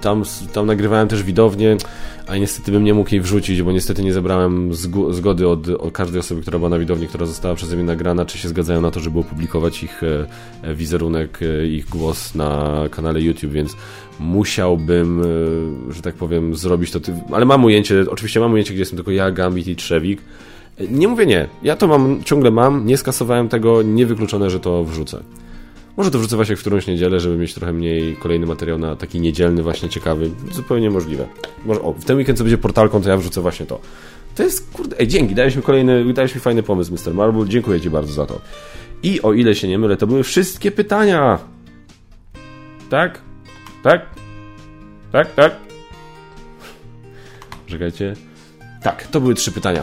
[0.00, 0.22] tam,
[0.52, 1.76] tam nagrywałem też widownię,
[2.26, 4.74] a niestety bym nie mógł jej wrzucić, bo niestety nie zebrałem
[5.10, 8.38] zgody od, od każdej osoby, która była na widowni, która została przeze mnie nagrana, czy
[8.38, 10.26] się zgadzają na to, żeby opublikować ich e,
[10.62, 13.76] e wizerunek, e, ich głos na kanale YouTube, więc
[14.20, 15.22] musiałbym,
[15.90, 17.00] e, że tak powiem, zrobić to.
[17.32, 20.20] Ale mam ujęcie, oczywiście mam ujęcie, gdzie jestem tylko ja, Gambit i Trzewik.
[20.78, 21.48] E, nie mówię nie.
[21.62, 25.22] Ja to mam, ciągle mam, nie skasowałem tego, niewykluczone, że to wrzucę.
[25.96, 29.20] Może to wrzucę właśnie w którąś niedzielę, żeby mieć trochę mniej kolejny materiał na taki
[29.20, 30.30] niedzielny, właśnie ciekawy.
[30.52, 31.26] Zupełnie możliwe.
[31.64, 33.80] Może, o, w ten weekend co będzie portalką, to ja wrzucę właśnie to.
[34.34, 37.14] To jest, kurde, ej, dzięki, dałeś mi kolejny, dałeś mi fajny pomysł, Mr.
[37.14, 38.40] Marble, dziękuję Ci bardzo za to.
[39.02, 41.38] I o ile się nie mylę, to były wszystkie pytania.
[42.90, 43.25] Tak?
[43.86, 44.06] Tak?
[45.12, 45.52] Tak, tak?
[47.66, 48.14] Czekajcie.
[48.82, 49.82] Tak, to były trzy pytania.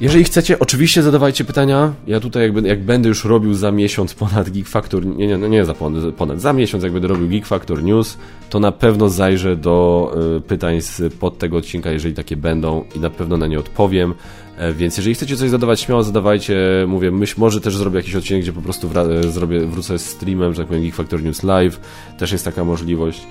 [0.00, 1.92] Jeżeli chcecie, oczywiście zadawajcie pytania.
[2.06, 5.64] Ja tutaj jak, jak będę już robił za miesiąc ponad Geek Factor, nie, nie, nie
[5.64, 8.18] za ponad, ponad, za miesiąc jak będę robił Geek Factor News,
[8.50, 13.00] to na pewno zajrzę do y, pytań z pod tego odcinka, jeżeli takie będą i
[13.00, 14.14] na pewno na nie odpowiem.
[14.58, 16.56] E, więc jeżeli chcecie coś zadawać, śmiało zadawajcie.
[16.88, 20.06] Mówię, myśl, może też zrobię jakiś odcinek, gdzie po prostu wra- e, zrobię, wrócę z
[20.06, 21.80] streamem, że tak powiem, Geek Factor News Live.
[22.18, 23.22] Też jest taka możliwość.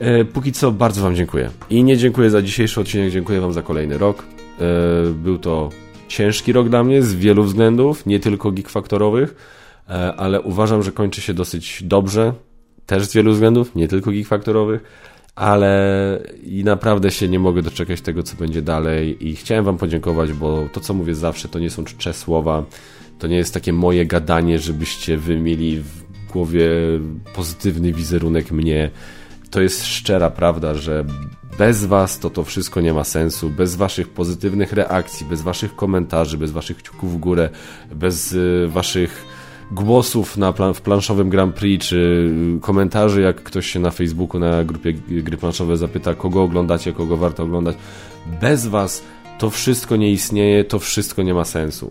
[0.00, 1.50] E, póki co bardzo Wam dziękuję.
[1.70, 4.22] I nie dziękuję za dzisiejszy odcinek, dziękuję Wam za kolejny rok.
[4.60, 5.70] E, był to
[6.12, 9.34] ciężki rok dla mnie z wielu względów, nie tylko geek faktorowych,
[9.88, 12.32] e, ale uważam, że kończy się dosyć dobrze,
[12.86, 14.82] też z wielu względów, nie tylko geek faktorowych,
[15.34, 15.72] ale
[16.44, 20.68] i naprawdę się nie mogę doczekać tego, co będzie dalej i chciałem Wam podziękować, bo
[20.72, 22.64] to, co mówię zawsze, to nie są czcze słowa,
[23.18, 26.02] to nie jest takie moje gadanie, żebyście wy mieli w
[26.32, 26.68] głowie
[27.34, 28.90] pozytywny wizerunek mnie.
[29.50, 31.04] To jest szczera prawda, że
[31.58, 36.38] bez was to to wszystko nie ma sensu, bez waszych pozytywnych reakcji, bez waszych komentarzy,
[36.38, 37.50] bez waszych kciuków w górę,
[37.94, 39.24] bez y, waszych
[39.72, 42.30] głosów na plan w planszowym Grand Prix, czy
[42.60, 47.42] komentarzy, jak ktoś się na Facebooku, na grupie gry planszowe zapyta, kogo oglądacie, kogo warto
[47.42, 47.76] oglądać.
[48.40, 49.02] Bez was
[49.38, 51.90] to wszystko nie istnieje, to wszystko nie ma sensu.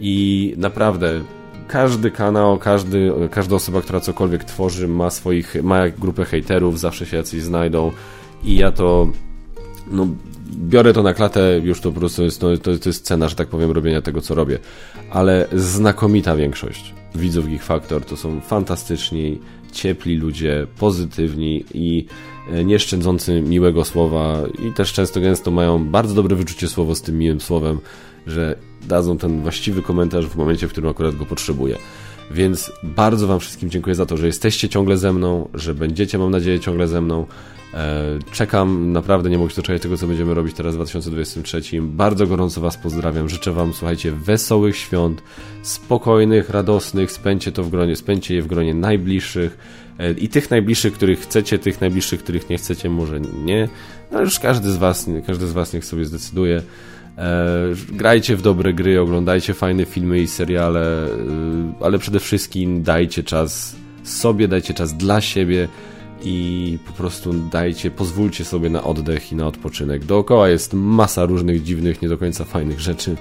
[0.00, 1.20] I naprawdę
[1.68, 7.16] każdy kanał, każdy, każda osoba, która cokolwiek tworzy, ma swoich, ma grupę hejterów, zawsze się
[7.16, 7.92] jacyś znajdą
[8.44, 9.08] i ja to
[9.90, 10.06] no,
[10.56, 13.48] biorę to na klatę, już to po prostu jest, to, to jest cena, że tak
[13.48, 14.58] powiem, robienia tego, co robię.
[15.10, 19.38] Ale znakomita większość widzów Geek Factor to są fantastyczni,
[19.72, 22.06] ciepli ludzie, pozytywni i
[22.52, 27.02] e, nie szczędzący miłego słowa i też często gęsto mają bardzo dobre wyczucie słowo z
[27.02, 27.78] tym miłym słowem,
[28.26, 31.76] że dadzą ten właściwy komentarz w momencie, w którym akurat go potrzebuję.
[32.30, 36.30] Więc bardzo Wam wszystkim dziękuję za to, że jesteście ciągle ze mną, że będziecie, mam
[36.30, 37.26] nadzieję, ciągle ze mną.
[37.74, 41.62] E, czekam, naprawdę nie mogę się doczekać tego, co będziemy robić teraz w 2023.
[41.82, 43.28] Bardzo gorąco Was pozdrawiam.
[43.28, 45.22] Życzę Wam, słuchajcie, wesołych świąt,
[45.62, 47.12] spokojnych, radosnych.
[47.12, 49.58] Spędźcie to w gronie, spędźcie je w gronie najbliższych
[49.98, 53.68] e, i tych najbliższych, których chcecie, tych najbliższych, których nie chcecie, może nie.
[54.12, 56.62] No już każdy z Was, każdy z Was niech sobie zdecyduje.
[57.20, 61.08] E, grajcie w dobre gry, oglądajcie fajne filmy i seriale, e,
[61.80, 65.68] ale przede wszystkim dajcie czas sobie, dajcie czas dla siebie
[66.24, 70.04] i po prostu dajcie, pozwólcie sobie na oddech i na odpoczynek.
[70.04, 73.16] Dookoła jest masa różnych dziwnych, nie do końca fajnych rzeczy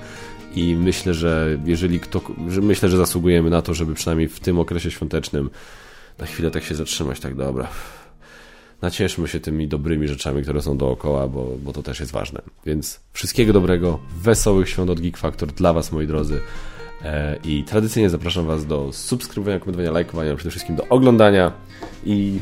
[0.56, 4.60] i myślę, że jeżeli kto, że myślę, że zasługujemy na to, żeby przynajmniej w tym
[4.60, 5.50] okresie świątecznym
[6.18, 7.68] na chwilę tak się zatrzymać, tak dobra.
[8.82, 12.42] Nacieszmy się tymi dobrymi rzeczami, które są dookoła, bo, bo to też jest ważne.
[12.66, 16.40] Więc wszystkiego dobrego, wesołych świąt od Geek Factor dla Was, moi drodzy.
[17.06, 21.52] E, I tradycyjnie zapraszam Was do subskrybowania, komentowania, lajkowania, przede wszystkim do oglądania
[22.06, 22.40] i,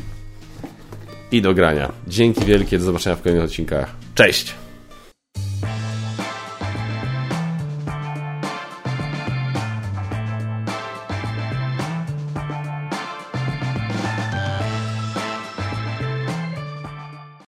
[1.32, 1.92] i do grania.
[2.06, 3.96] Dzięki wielkie, do zobaczenia w kolejnych odcinkach.
[4.14, 4.54] Cześć!